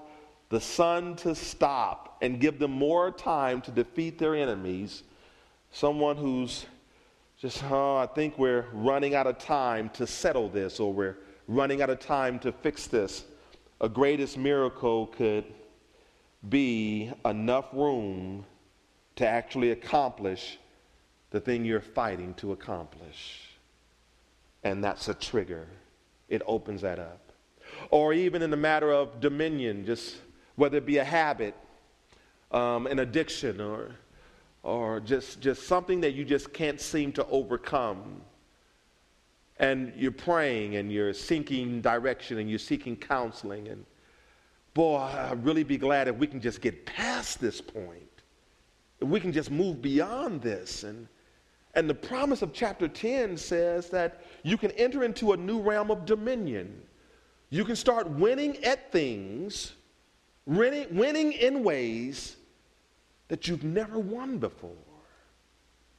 the 0.50 0.60
sun 0.60 1.16
to 1.16 1.34
stop 1.34 2.18
and 2.22 2.40
give 2.40 2.58
them 2.58 2.72
more 2.72 3.10
time 3.10 3.60
to 3.62 3.70
defeat 3.70 4.18
their 4.18 4.34
enemies, 4.34 5.02
someone 5.72 6.16
who's 6.16 6.66
just, 7.38 7.62
oh, 7.64 7.96
I 7.96 8.06
think 8.06 8.38
we're 8.38 8.66
running 8.72 9.14
out 9.14 9.26
of 9.26 9.38
time 9.38 9.88
to 9.90 10.06
settle 10.06 10.48
this, 10.48 10.78
or 10.78 10.92
we're 10.92 11.16
running 11.48 11.82
out 11.82 11.90
of 11.90 11.98
time 11.98 12.38
to 12.40 12.52
fix 12.52 12.86
this. 12.86 13.24
A 13.80 13.88
greatest 13.88 14.36
miracle 14.36 15.06
could 15.06 15.44
be 16.48 17.10
enough 17.24 17.66
room 17.72 18.44
to 19.16 19.26
actually 19.26 19.70
accomplish 19.70 20.58
the 21.30 21.40
thing 21.40 21.64
you're 21.64 21.80
fighting 21.80 22.34
to 22.34 22.52
accomplish. 22.52 23.49
And 24.62 24.82
that's 24.84 25.08
a 25.08 25.14
trigger. 25.14 25.66
It 26.28 26.42
opens 26.46 26.82
that 26.82 26.98
up. 26.98 27.32
Or 27.90 28.12
even 28.12 28.42
in 28.42 28.50
the 28.50 28.56
matter 28.56 28.92
of 28.92 29.20
dominion, 29.20 29.86
just 29.86 30.16
whether 30.56 30.78
it 30.78 30.86
be 30.86 30.98
a 30.98 31.04
habit, 31.04 31.54
um, 32.50 32.86
an 32.86 32.98
addiction, 32.98 33.60
or 33.60 33.92
or 34.62 35.00
just, 35.00 35.40
just 35.40 35.66
something 35.66 36.00
that 36.02 36.12
you 36.12 36.24
just 36.24 36.52
can't 36.52 36.80
seem 36.80 37.12
to 37.12 37.26
overcome. 37.26 38.20
And 39.58 39.92
you're 39.96 40.12
praying 40.12 40.76
and 40.76 40.90
you're 40.90 41.12
seeking 41.12 41.80
direction 41.80 42.38
and 42.38 42.48
you're 42.48 42.58
seeking 42.58 42.96
counseling. 42.96 43.68
And 43.68 43.84
boy, 44.74 44.98
I'd 44.98 45.44
really 45.44 45.64
be 45.64 45.76
glad 45.76 46.08
if 46.08 46.16
we 46.16 46.26
can 46.26 46.40
just 46.40 46.60
get 46.60 46.86
past 46.86 47.40
this 47.40 47.60
point. 47.60 48.02
If 49.00 49.08
we 49.08 49.20
can 49.20 49.32
just 49.32 49.50
move 49.50 49.80
beyond 49.80 50.42
this. 50.42 50.84
And, 50.84 51.08
and 51.74 51.88
the 51.88 51.94
promise 51.94 52.42
of 52.42 52.52
chapter 52.52 52.88
10 52.88 53.36
says 53.36 53.88
that 53.90 54.24
you 54.42 54.56
can 54.56 54.72
enter 54.72 55.04
into 55.04 55.32
a 55.32 55.36
new 55.36 55.60
realm 55.60 55.90
of 55.90 56.04
dominion. 56.04 56.82
You 57.50 57.64
can 57.64 57.76
start 57.76 58.08
winning 58.08 58.62
at 58.64 58.90
things, 58.90 59.72
winning, 60.46 61.32
in 61.32 61.62
ways 61.62 62.36
that 63.28 63.46
you've 63.46 63.64
never 63.64 63.98
won 63.98 64.38
before. 64.38 64.70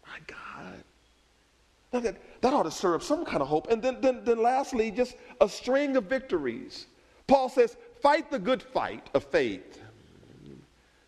My 0.05 0.17
God. 0.27 0.83
Now 1.93 1.99
that, 2.01 2.41
that 2.41 2.53
ought 2.53 2.63
to 2.63 2.71
serve 2.71 3.03
some 3.03 3.23
kind 3.23 3.41
of 3.41 3.47
hope. 3.47 3.69
And 3.69 3.81
then, 3.81 3.97
then, 4.01 4.23
then 4.23 4.41
lastly, 4.41 4.91
just 4.91 5.15
a 5.39 5.47
string 5.47 5.95
of 5.95 6.05
victories. 6.05 6.87
Paul 7.27 7.47
says, 7.47 7.77
fight 8.01 8.29
the 8.29 8.39
good 8.39 8.61
fight 8.61 9.09
of 9.13 9.23
faith. 9.25 9.79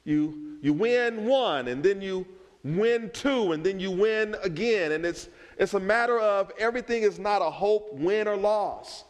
You, 0.05 0.57
you 0.61 0.73
win 0.73 1.25
one, 1.25 1.69
and 1.69 1.81
then 1.81 2.01
you 2.01 2.25
win 2.63 3.09
two, 3.11 3.51
and 3.51 3.63
then 3.63 3.79
you 3.79 3.91
win 3.91 4.35
again. 4.43 4.93
And 4.93 5.05
it's, 5.05 5.29
it's 5.57 5.73
a 5.73 5.79
matter 5.79 6.19
of 6.19 6.51
everything 6.57 7.03
is 7.03 7.19
not 7.19 7.41
a 7.41 7.49
hope, 7.49 7.93
win, 7.93 8.27
or 8.27 8.37
loss. 8.37 9.03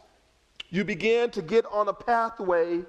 You 0.70 0.84
begin 0.84 1.30
to 1.30 1.42
get 1.42 1.64
on 1.66 1.88
a 1.88 1.92
pathway 1.92 2.82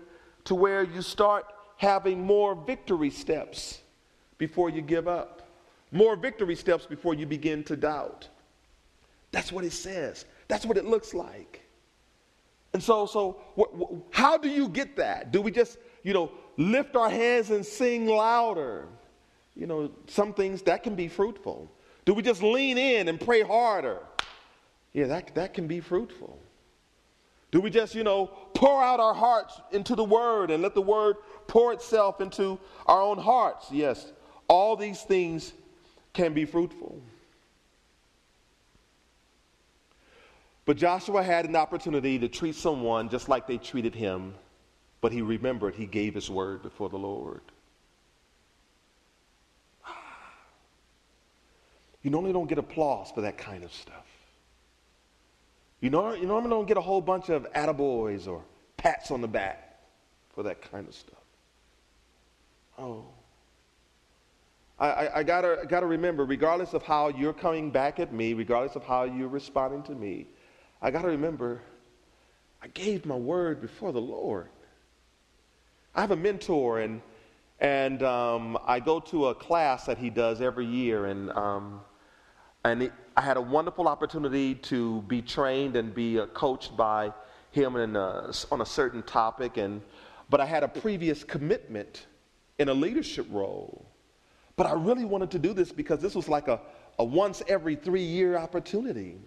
to 0.46 0.56
where 0.56 0.84
you 0.84 1.02
start 1.02 1.46
having 1.78 2.22
more 2.22 2.56
victory 2.56 3.10
steps 3.10 3.82
before 4.38 4.70
you 4.70 4.82
give 4.82 5.08
up, 5.08 5.48
more 5.92 6.16
victory 6.16 6.56
steps 6.56 6.86
before 6.86 7.14
you 7.14 7.26
begin 7.26 7.64
to 7.66 7.76
doubt. 7.76 8.28
That's 9.32 9.52
what 9.52 9.66
it 9.66 9.74
says. 9.74 10.26
That's 10.48 10.66
what 10.66 10.78
it 10.78 10.86
looks 10.86 11.14
like. 11.14 11.62
And 12.74 12.82
so, 12.82 13.06
so 13.06 13.42
what, 13.56 13.72
how 14.12 14.38
do 14.38 14.50
you 14.50 14.68
get 14.68 14.96
that? 14.98 15.32
Do 15.32 15.42
we 15.42 15.52
just, 15.52 15.78
you 16.04 16.14
know, 16.14 16.32
lift 16.58 16.96
our 16.96 17.10
hands 17.10 17.52
and 17.52 17.66
sing 17.66 18.08
louder? 18.08 18.88
You 19.56 19.68
know, 19.68 19.92
some 20.08 20.34
things 20.34 20.62
that 20.64 20.84
can 20.84 20.96
be 20.96 21.08
fruitful. 21.08 21.72
Do 22.04 22.14
we 22.14 22.22
just 22.22 22.44
lean 22.44 22.78
in 22.78 23.08
and 23.08 23.20
pray 23.20 23.42
harder? 23.42 24.00
Yeah, 24.94 25.08
that, 25.08 25.34
that 25.36 25.54
can 25.54 25.68
be 25.68 25.80
fruitful. 25.80 26.38
Do 27.52 27.62
we 27.62 27.70
just, 27.70 27.96
you 27.96 28.04
know, 28.04 28.28
pour 28.54 28.84
out 28.84 29.00
our 29.00 29.14
hearts 29.14 29.60
into 29.72 29.96
the 29.96 30.04
word 30.04 30.52
and 30.52 30.62
let 30.62 30.76
the 30.76 30.82
word 30.82 31.18
pour 31.48 31.72
itself 31.72 32.20
into 32.20 32.60
our 32.86 33.02
own 33.02 33.18
hearts? 33.18 33.68
Yes, 33.72 34.12
all 34.48 34.76
these 34.76 35.02
things 35.02 35.54
can 36.14 36.34
be 36.34 36.46
fruitful. 36.46 37.02
But 40.66 40.78
Joshua 40.78 41.24
had 41.24 41.46
an 41.46 41.56
opportunity 41.56 42.18
to 42.20 42.28
treat 42.28 42.56
someone 42.56 43.10
just 43.10 43.30
like 43.30 43.48
they 43.48 43.58
treated 43.58 43.94
him, 43.94 44.34
but 45.00 45.12
he 45.12 45.22
remembered 45.22 45.76
he 45.76 45.86
gave 45.86 46.14
his 46.16 46.30
word 46.30 46.64
before 46.64 46.90
the 46.90 46.98
Lord. 46.98 47.42
You 52.06 52.12
normally 52.12 52.34
don't 52.34 52.48
get 52.48 52.60
applause 52.60 53.10
for 53.10 53.22
that 53.22 53.36
kind 53.36 53.64
of 53.64 53.74
stuff. 53.74 54.06
You, 55.80 55.90
know, 55.90 56.14
you 56.14 56.28
normally 56.28 56.52
don't 56.52 56.68
get 56.68 56.78
a 56.78 56.82
whole 56.82 57.02
bunch 57.02 57.30
of 57.30 57.52
attaboys 57.54 58.28
or 58.28 58.44
pats 58.78 59.10
on 59.10 59.22
the 59.22 59.28
back 59.28 59.80
for 60.36 60.44
that 60.44 60.62
kind 60.72 60.88
of 60.88 60.94
stuff. 60.94 61.18
Oh. 62.78 63.06
I, 64.78 64.88
I, 64.88 65.20
I, 65.20 65.24
gotta, 65.24 65.66
gotta 65.68 65.88
remember, 65.88 66.26
regardless 66.26 66.74
of 66.76 66.84
how 66.84 67.08
you're 67.08 67.34
coming 67.34 67.72
back 67.72 68.00
at 68.00 68.14
me, 68.14 68.36
regardless 68.36 68.76
of 68.76 68.84
how 68.84 69.06
you're 69.06 69.28
responding 69.28 69.82
to 69.84 69.96
me, 69.96 70.28
I 70.84 70.92
gotta 70.92 71.08
remember, 71.08 71.64
I 72.62 72.68
gave 72.68 73.08
my 73.08 73.16
word 73.16 73.62
before 73.62 73.92
the 73.92 74.02
Lord. 74.02 74.50
I 75.96 76.02
have 76.02 76.12
a 76.12 76.16
mentor, 76.16 76.82
and 76.82 77.02
and 77.60 78.04
um, 78.04 78.60
I 78.64 78.80
go 78.80 79.00
to 79.00 79.30
a 79.30 79.34
class 79.34 79.88
that 79.88 79.98
he 79.98 80.12
does 80.12 80.40
every 80.40 80.68
year, 80.68 81.08
and 81.08 81.32
um, 81.32 81.82
and 82.66 82.82
it, 82.82 82.94
I 83.16 83.22
had 83.22 83.38
a 83.38 83.42
wonderful 83.42 83.88
opportunity 83.88 84.56
to 84.56 85.04
be 85.04 85.22
trained 85.22 85.76
and 85.76 85.94
be 85.94 86.20
uh, 86.20 86.26
coached 86.28 86.76
by 86.76 87.14
him 87.52 87.76
a, 87.76 88.34
on 88.52 88.62
a 88.62 88.66
certain 88.66 89.04
topic, 89.04 89.58
and 89.58 89.82
but 90.32 90.42
I 90.42 90.46
had 90.46 90.64
a 90.64 90.68
previous 90.68 91.24
commitment 91.24 92.08
in 92.58 92.68
a 92.70 92.74
leadership 92.74 93.28
role. 93.30 93.86
But 94.56 94.66
I 94.66 94.74
really 94.74 95.06
wanted 95.06 95.30
to 95.32 95.40
do 95.40 95.54
this 95.54 95.72
because 95.72 96.00
this 96.00 96.16
was 96.16 96.28
like 96.28 96.48
a, 96.48 96.60
a 96.98 97.06
once 97.06 97.44
every 97.48 97.76
three 97.76 98.02
year 98.02 98.36
opportunity. 98.36 99.20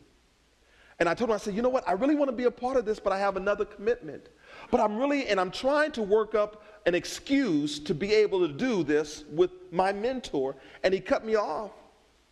And 0.99 1.09
I 1.09 1.15
told 1.15 1.31
him, 1.31 1.35
I 1.35 1.39
said, 1.39 1.55
you 1.55 1.63
know 1.63 1.69
what? 1.69 1.89
I 1.89 1.93
really 1.93 2.17
want 2.17 2.31
to 2.31 2.37
be 2.37 2.45
a 2.45 2.51
part 2.51 2.77
of 2.77 2.85
this, 2.85 2.99
but 2.99 3.13
I 3.13 3.21
have 3.21 3.37
another 3.37 3.65
commitment. 3.65 4.31
But 4.73 4.81
I'm 4.81 4.97
really, 4.97 5.29
and 5.29 5.39
I'm 5.39 5.53
trying 5.53 5.93
to 5.93 6.03
work 6.03 6.35
up 6.35 6.65
an 6.87 6.97
excuse 6.97 7.79
to 7.79 7.95
be 7.95 8.13
able 8.13 8.41
to 8.45 8.53
do 8.53 8.83
this 8.83 9.23
with 9.31 9.53
my 9.71 9.93
mentor. 9.93 10.57
And 10.83 10.93
he 10.93 10.99
cut 10.99 11.25
me 11.25 11.37
off. 11.37 11.71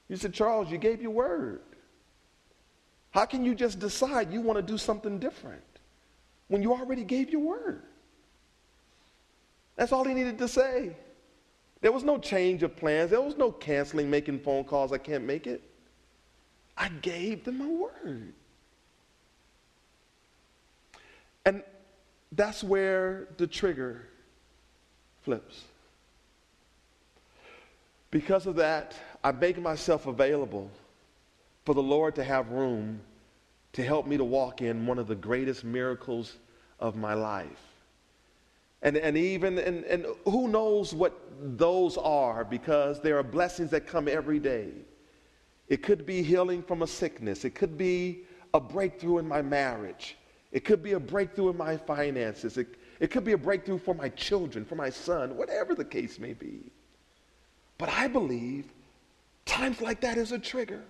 He 0.09 0.17
said, 0.17 0.33
Charles, 0.33 0.71
you 0.71 0.79
gave 0.79 1.03
your 1.03 1.11
word. 1.11 1.61
How 3.11 3.25
can 3.25 3.45
you 3.45 3.55
just 3.55 3.79
decide 3.79 4.33
you 4.33 4.41
want 4.41 4.59
to 4.59 4.63
do 4.63 4.79
something 4.79 5.19
different 5.19 5.63
when 6.49 6.63
you 6.63 6.73
already 6.73 7.03
gave 7.03 7.31
your 7.31 7.41
word? 7.41 7.83
That's 9.77 9.93
all 9.93 10.05
he 10.05 10.15
needed 10.15 10.39
to 10.39 10.49
say. 10.49 10.97
There 11.81 11.93
was 11.93 12.05
no 12.05 12.19
change 12.19 12.63
of 12.63 12.77
plans. 12.77 13.11
There 13.11 13.21
was 13.21 13.37
no 13.37 13.51
canceling, 13.51 14.11
making 14.11 14.41
phone 14.41 14.65
calls. 14.65 14.93
I 14.93 14.99
can't 14.99 15.25
make 15.25 15.47
it. 15.47 15.63
I 16.77 16.89
gave 16.89 17.45
them 17.45 17.59
my 17.59 17.67
word. 17.67 18.33
And 21.45 21.63
that's 22.33 22.65
where 22.65 23.29
the 23.37 23.47
trigger 23.47 24.09
flips. 25.23 25.65
Because 28.11 28.47
of 28.47 28.57
that, 28.57 28.95
I 29.27 29.33
make 29.33 29.61
myself 29.61 30.07
available 30.07 30.71
for 31.65 31.75
the 31.75 31.83
Lord 31.83 32.15
to 32.15 32.23
have 32.23 32.49
room 32.53 33.01
to 33.73 33.83
help 33.83 34.07
me 34.07 34.17
to 34.17 34.23
walk 34.23 34.63
in 34.63 34.87
one 34.87 35.01
of 35.01 35.09
the 35.09 35.17
greatest 35.17 35.65
miracles 35.65 36.37
of 36.79 36.95
my 36.95 37.13
life. 37.15 37.61
And, 38.83 38.97
and 38.97 39.19
even, 39.19 39.59
and, 39.59 39.83
and 39.83 40.07
who 40.27 40.47
knows 40.47 40.95
what 40.95 41.21
those 41.59 41.97
are 41.97 42.45
because 42.45 43.01
there 43.01 43.19
are 43.19 43.25
blessings 43.25 43.69
that 43.71 43.85
come 43.85 44.07
every 44.07 44.39
day. 44.39 44.69
It 45.67 45.83
could 45.83 46.07
be 46.07 46.23
healing 46.23 46.63
from 46.63 46.83
a 46.83 46.87
sickness. 46.87 47.45
It 47.45 47.57
could 47.57 47.77
be 47.77 48.21
a 48.55 48.61
breakthrough 48.61 49.19
in 49.19 49.27
my 49.27 49.43
marriage. 49.43 50.17
It 50.53 50.65
could 50.65 50.85
be 50.85 50.93
a 50.93 51.01
breakthrough 51.01 51.51
in 51.51 51.57
my 51.57 51.77
finances. 51.77 52.59
It, 52.59 52.69
it 53.01 53.11
could 53.11 53.25
be 53.25 53.33
a 53.33 53.39
breakthrough 53.39 53.79
for 53.79 53.97
my 53.97 54.11
children, 54.11 54.65
for 54.65 54.77
my 54.77 54.89
son, 54.89 55.37
whatever 55.37 55.75
the 55.75 55.85
case 55.85 56.21
may 56.21 56.33
be. 56.33 56.71
But 57.77 57.89
I 57.89 58.07
believe 58.07 58.67
times 59.47 59.81
like 59.81 60.01
that 60.03 60.19
is 60.19 60.33
a 60.33 60.39
trigger. 60.39 60.83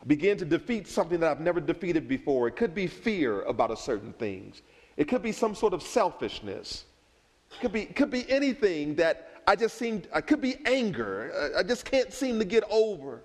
I 0.00 0.04
begin 0.04 0.36
to 0.38 0.44
defeat 0.44 0.88
something 0.88 1.20
that 1.20 1.30
I've 1.30 1.40
never 1.40 1.60
defeated 1.60 2.08
before. 2.08 2.48
It 2.48 2.56
could 2.56 2.74
be 2.74 2.88
fear 2.88 3.42
about 3.42 3.70
a 3.70 3.76
certain 3.76 4.12
things. 4.14 4.62
It 4.96 5.06
could 5.08 5.22
be 5.22 5.32
some 5.32 5.54
sort 5.54 5.72
of 5.72 5.82
selfishness. 5.82 6.84
It 7.52 7.60
could 7.60 7.72
be, 7.72 7.82
it 7.82 7.96
could 7.96 8.10
be 8.10 8.28
anything 8.28 8.96
that 8.96 9.42
I 9.46 9.56
just 9.56 9.78
seem, 9.78 10.02
I 10.12 10.20
could 10.20 10.40
be 10.40 10.56
anger. 10.66 11.52
I 11.56 11.62
just 11.62 11.84
can't 11.84 12.12
seem 12.12 12.38
to 12.40 12.44
get 12.44 12.64
over. 12.68 13.22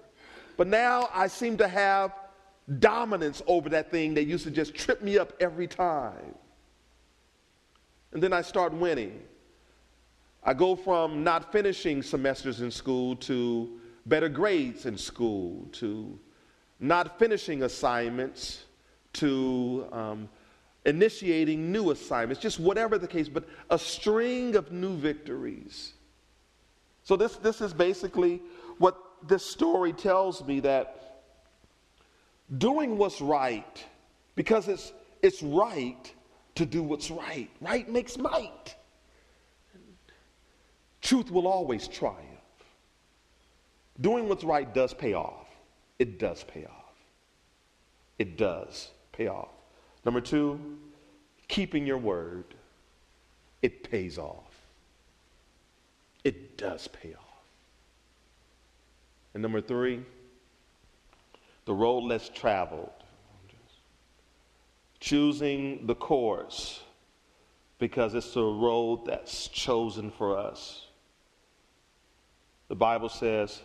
But 0.55 0.67
now 0.67 1.09
I 1.13 1.27
seem 1.27 1.57
to 1.57 1.67
have 1.67 2.13
dominance 2.79 3.41
over 3.47 3.69
that 3.69 3.89
thing 3.89 4.13
that 4.15 4.25
used 4.25 4.43
to 4.43 4.51
just 4.51 4.75
trip 4.75 5.01
me 5.01 5.17
up 5.17 5.33
every 5.39 5.67
time. 5.67 6.35
And 8.11 8.21
then 8.21 8.33
I 8.33 8.41
start 8.41 8.73
winning. 8.73 9.21
I 10.43 10.53
go 10.53 10.75
from 10.75 11.23
not 11.23 11.51
finishing 11.51 12.01
semesters 12.01 12.61
in 12.61 12.71
school 12.71 13.15
to 13.17 13.79
better 14.05 14.29
grades 14.29 14.85
in 14.85 14.97
school 14.97 15.67
to 15.73 16.17
not 16.79 17.19
finishing 17.19 17.63
assignments 17.63 18.63
to 19.13 19.87
um, 19.91 20.29
initiating 20.85 21.71
new 21.71 21.91
assignments, 21.91 22.41
just 22.41 22.59
whatever 22.59 22.97
the 22.97 23.07
case, 23.07 23.27
but 23.27 23.43
a 23.69 23.77
string 23.77 24.55
of 24.55 24.71
new 24.71 24.95
victories. 24.95 25.93
So, 27.03 27.15
this, 27.15 27.35
this 27.37 27.61
is 27.61 27.73
basically 27.73 28.41
what 28.77 28.97
this 29.27 29.45
story 29.45 29.93
tells 29.93 30.43
me 30.45 30.59
that 30.61 31.23
doing 32.57 32.97
what's 32.97 33.21
right, 33.21 33.85
because 34.35 34.67
it's, 34.67 34.93
it's 35.21 35.41
right 35.41 36.13
to 36.55 36.65
do 36.65 36.83
what's 36.83 37.11
right, 37.11 37.49
right 37.59 37.89
makes 37.89 38.17
might. 38.17 38.75
Truth 41.01 41.31
will 41.31 41.47
always 41.47 41.87
triumph. 41.87 42.23
Doing 43.99 44.29
what's 44.29 44.43
right 44.43 44.71
does 44.73 44.93
pay 44.93 45.13
off. 45.13 45.47
It 45.99 46.19
does 46.19 46.43
pay 46.43 46.65
off. 46.65 46.93
It 48.19 48.37
does 48.37 48.89
pay 49.11 49.27
off. 49.27 49.49
Number 50.05 50.21
two, 50.21 50.77
keeping 51.47 51.85
your 51.85 51.97
word, 51.97 52.45
it 53.61 53.89
pays 53.89 54.17
off. 54.17 54.53
It 56.23 56.57
does 56.57 56.87
pay 56.87 57.13
off. 57.13 57.23
And 59.33 59.41
number 59.41 59.61
three, 59.61 60.03
the 61.65 61.73
road 61.73 62.03
less 62.03 62.29
traveled. 62.29 62.89
Choosing 64.99 65.85
the 65.85 65.95
course 65.95 66.81
because 67.77 68.15
it's 68.15 68.33
the 68.33 68.41
road 68.43 69.05
that's 69.05 69.47
chosen 69.47 70.09
for 70.09 70.37
us. 70.37 70.86
The 72.69 72.75
Bible 72.75 73.09
says, 73.09 73.61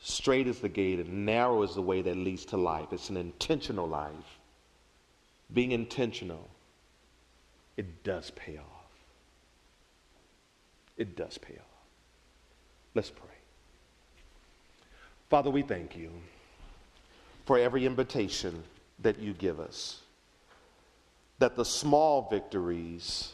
straight 0.00 0.46
is 0.46 0.60
the 0.60 0.68
gate 0.68 0.98
and 1.00 1.26
narrow 1.26 1.62
is 1.62 1.74
the 1.74 1.82
way 1.82 2.02
that 2.02 2.16
leads 2.16 2.44
to 2.46 2.56
life. 2.56 2.92
It's 2.92 3.10
an 3.10 3.16
intentional 3.16 3.86
life. 3.86 4.38
Being 5.52 5.72
intentional, 5.72 6.48
it 7.76 8.04
does 8.04 8.30
pay 8.30 8.58
off. 8.58 8.64
It 10.96 11.16
does 11.16 11.38
pay 11.38 11.54
off. 11.54 11.64
Let's 12.94 13.10
pray. 13.10 13.26
Father, 15.30 15.50
we 15.50 15.62
thank 15.62 15.96
you 15.96 16.10
for 17.46 17.58
every 17.58 17.86
invitation 17.86 18.62
that 18.98 19.18
you 19.18 19.32
give 19.32 19.60
us, 19.60 20.02
that 21.38 21.56
the 21.56 21.64
small 21.64 22.28
victories 22.28 23.32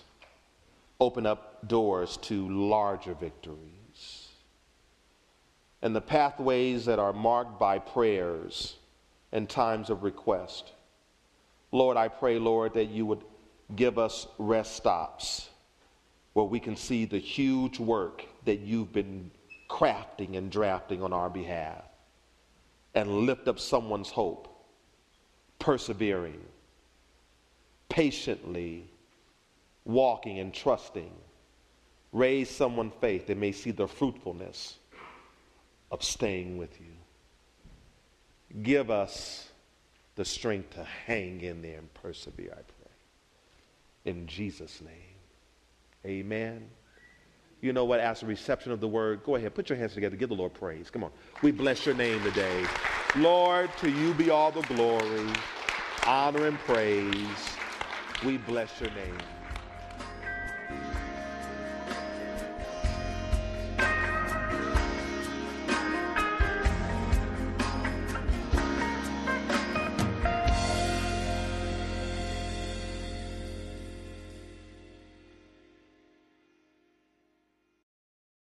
open 1.01 1.27
up 1.27 1.67
doors 1.67 2.17
to 2.19 2.49
larger 2.49 3.15
victories, 3.15 3.59
and 5.83 5.95
the 5.95 6.01
pathways 6.01 6.85
that 6.87 6.99
are 6.99 7.13
marked 7.13 7.59
by 7.59 7.79
prayers 7.79 8.77
and 9.33 9.49
times 9.49 9.91
of 9.91 10.03
request. 10.03 10.73
Lord, 11.73 11.97
I 11.97 12.09
pray, 12.09 12.39
Lord, 12.39 12.75
that 12.75 12.87
you 12.87 13.07
would 13.07 13.23
give 13.75 13.99
us 13.99 14.27
rest 14.39 14.77
stops 14.77 15.49
where 16.33 16.45
we 16.45 16.61
can 16.61 16.77
see 16.77 17.05
the 17.05 17.19
huge 17.19 17.79
work 17.79 18.25
that 18.45 18.61
you've 18.61 18.93
been 18.93 19.31
crafting 19.69 20.37
and 20.37 20.51
drafting 20.51 21.03
on 21.03 21.13
our 21.13 21.29
behalf 21.29 21.83
and 22.95 23.27
lift 23.27 23.49
up 23.49 23.59
someone's 23.59 24.11
hope, 24.11 24.49
persevering, 25.59 26.41
patiently 27.89 28.89
walking 29.85 30.39
and 30.39 30.53
trusting, 30.53 31.11
raise 32.13 32.51
someone's 32.51 32.93
faith. 33.01 33.27
They 33.27 33.35
may 33.35 33.53
see 33.53 33.71
the 33.71 33.87
fruitfulness 33.87 34.79
of 35.91 36.03
staying 36.03 36.59
with 36.59 36.81
you. 36.81 36.93
Give 38.63 38.91
us 38.91 39.49
the 40.15 40.25
strength 40.25 40.71
to 40.75 40.85
hang 41.07 41.41
in 41.41 41.63
there 41.63 41.79
and 41.79 41.93
persevere, 41.95 42.53
I 42.53 42.63
pray. 42.63 44.13
In 44.13 44.27
Jesus' 44.27 44.81
name, 44.81 44.93
amen. 46.05 46.69
You 47.61 47.73
know 47.73 47.85
what? 47.85 48.01
As 48.01 48.23
a 48.23 48.27
reception 48.27 48.73
of 48.73 48.81
the 48.81 48.89
word, 48.89 49.25
go 49.25 49.37
ahead, 49.37 49.55
put 49.55 49.69
your 49.69 49.79
hands 49.79 49.95
together, 49.95 50.17
give 50.17 50.29
the 50.29 50.35
Lord 50.35 50.55
praise. 50.55 50.91
Come 50.91 51.05
on. 51.05 51.11
We 51.43 51.51
bless 51.51 51.87
your 51.87 51.95
name 51.95 52.23
today. 52.23 52.65
Lord, 53.17 53.71
to 53.79 53.91
you 53.91 54.15
be 54.15 54.31
all 54.31 54.53
the 54.53 54.63
glory, 54.63 55.27
honor, 56.07 56.47
and 56.47 56.59
praise. 56.61 57.57
We 58.25 58.37
bless 58.37 58.81
your 58.81 58.91
name. 58.91 59.19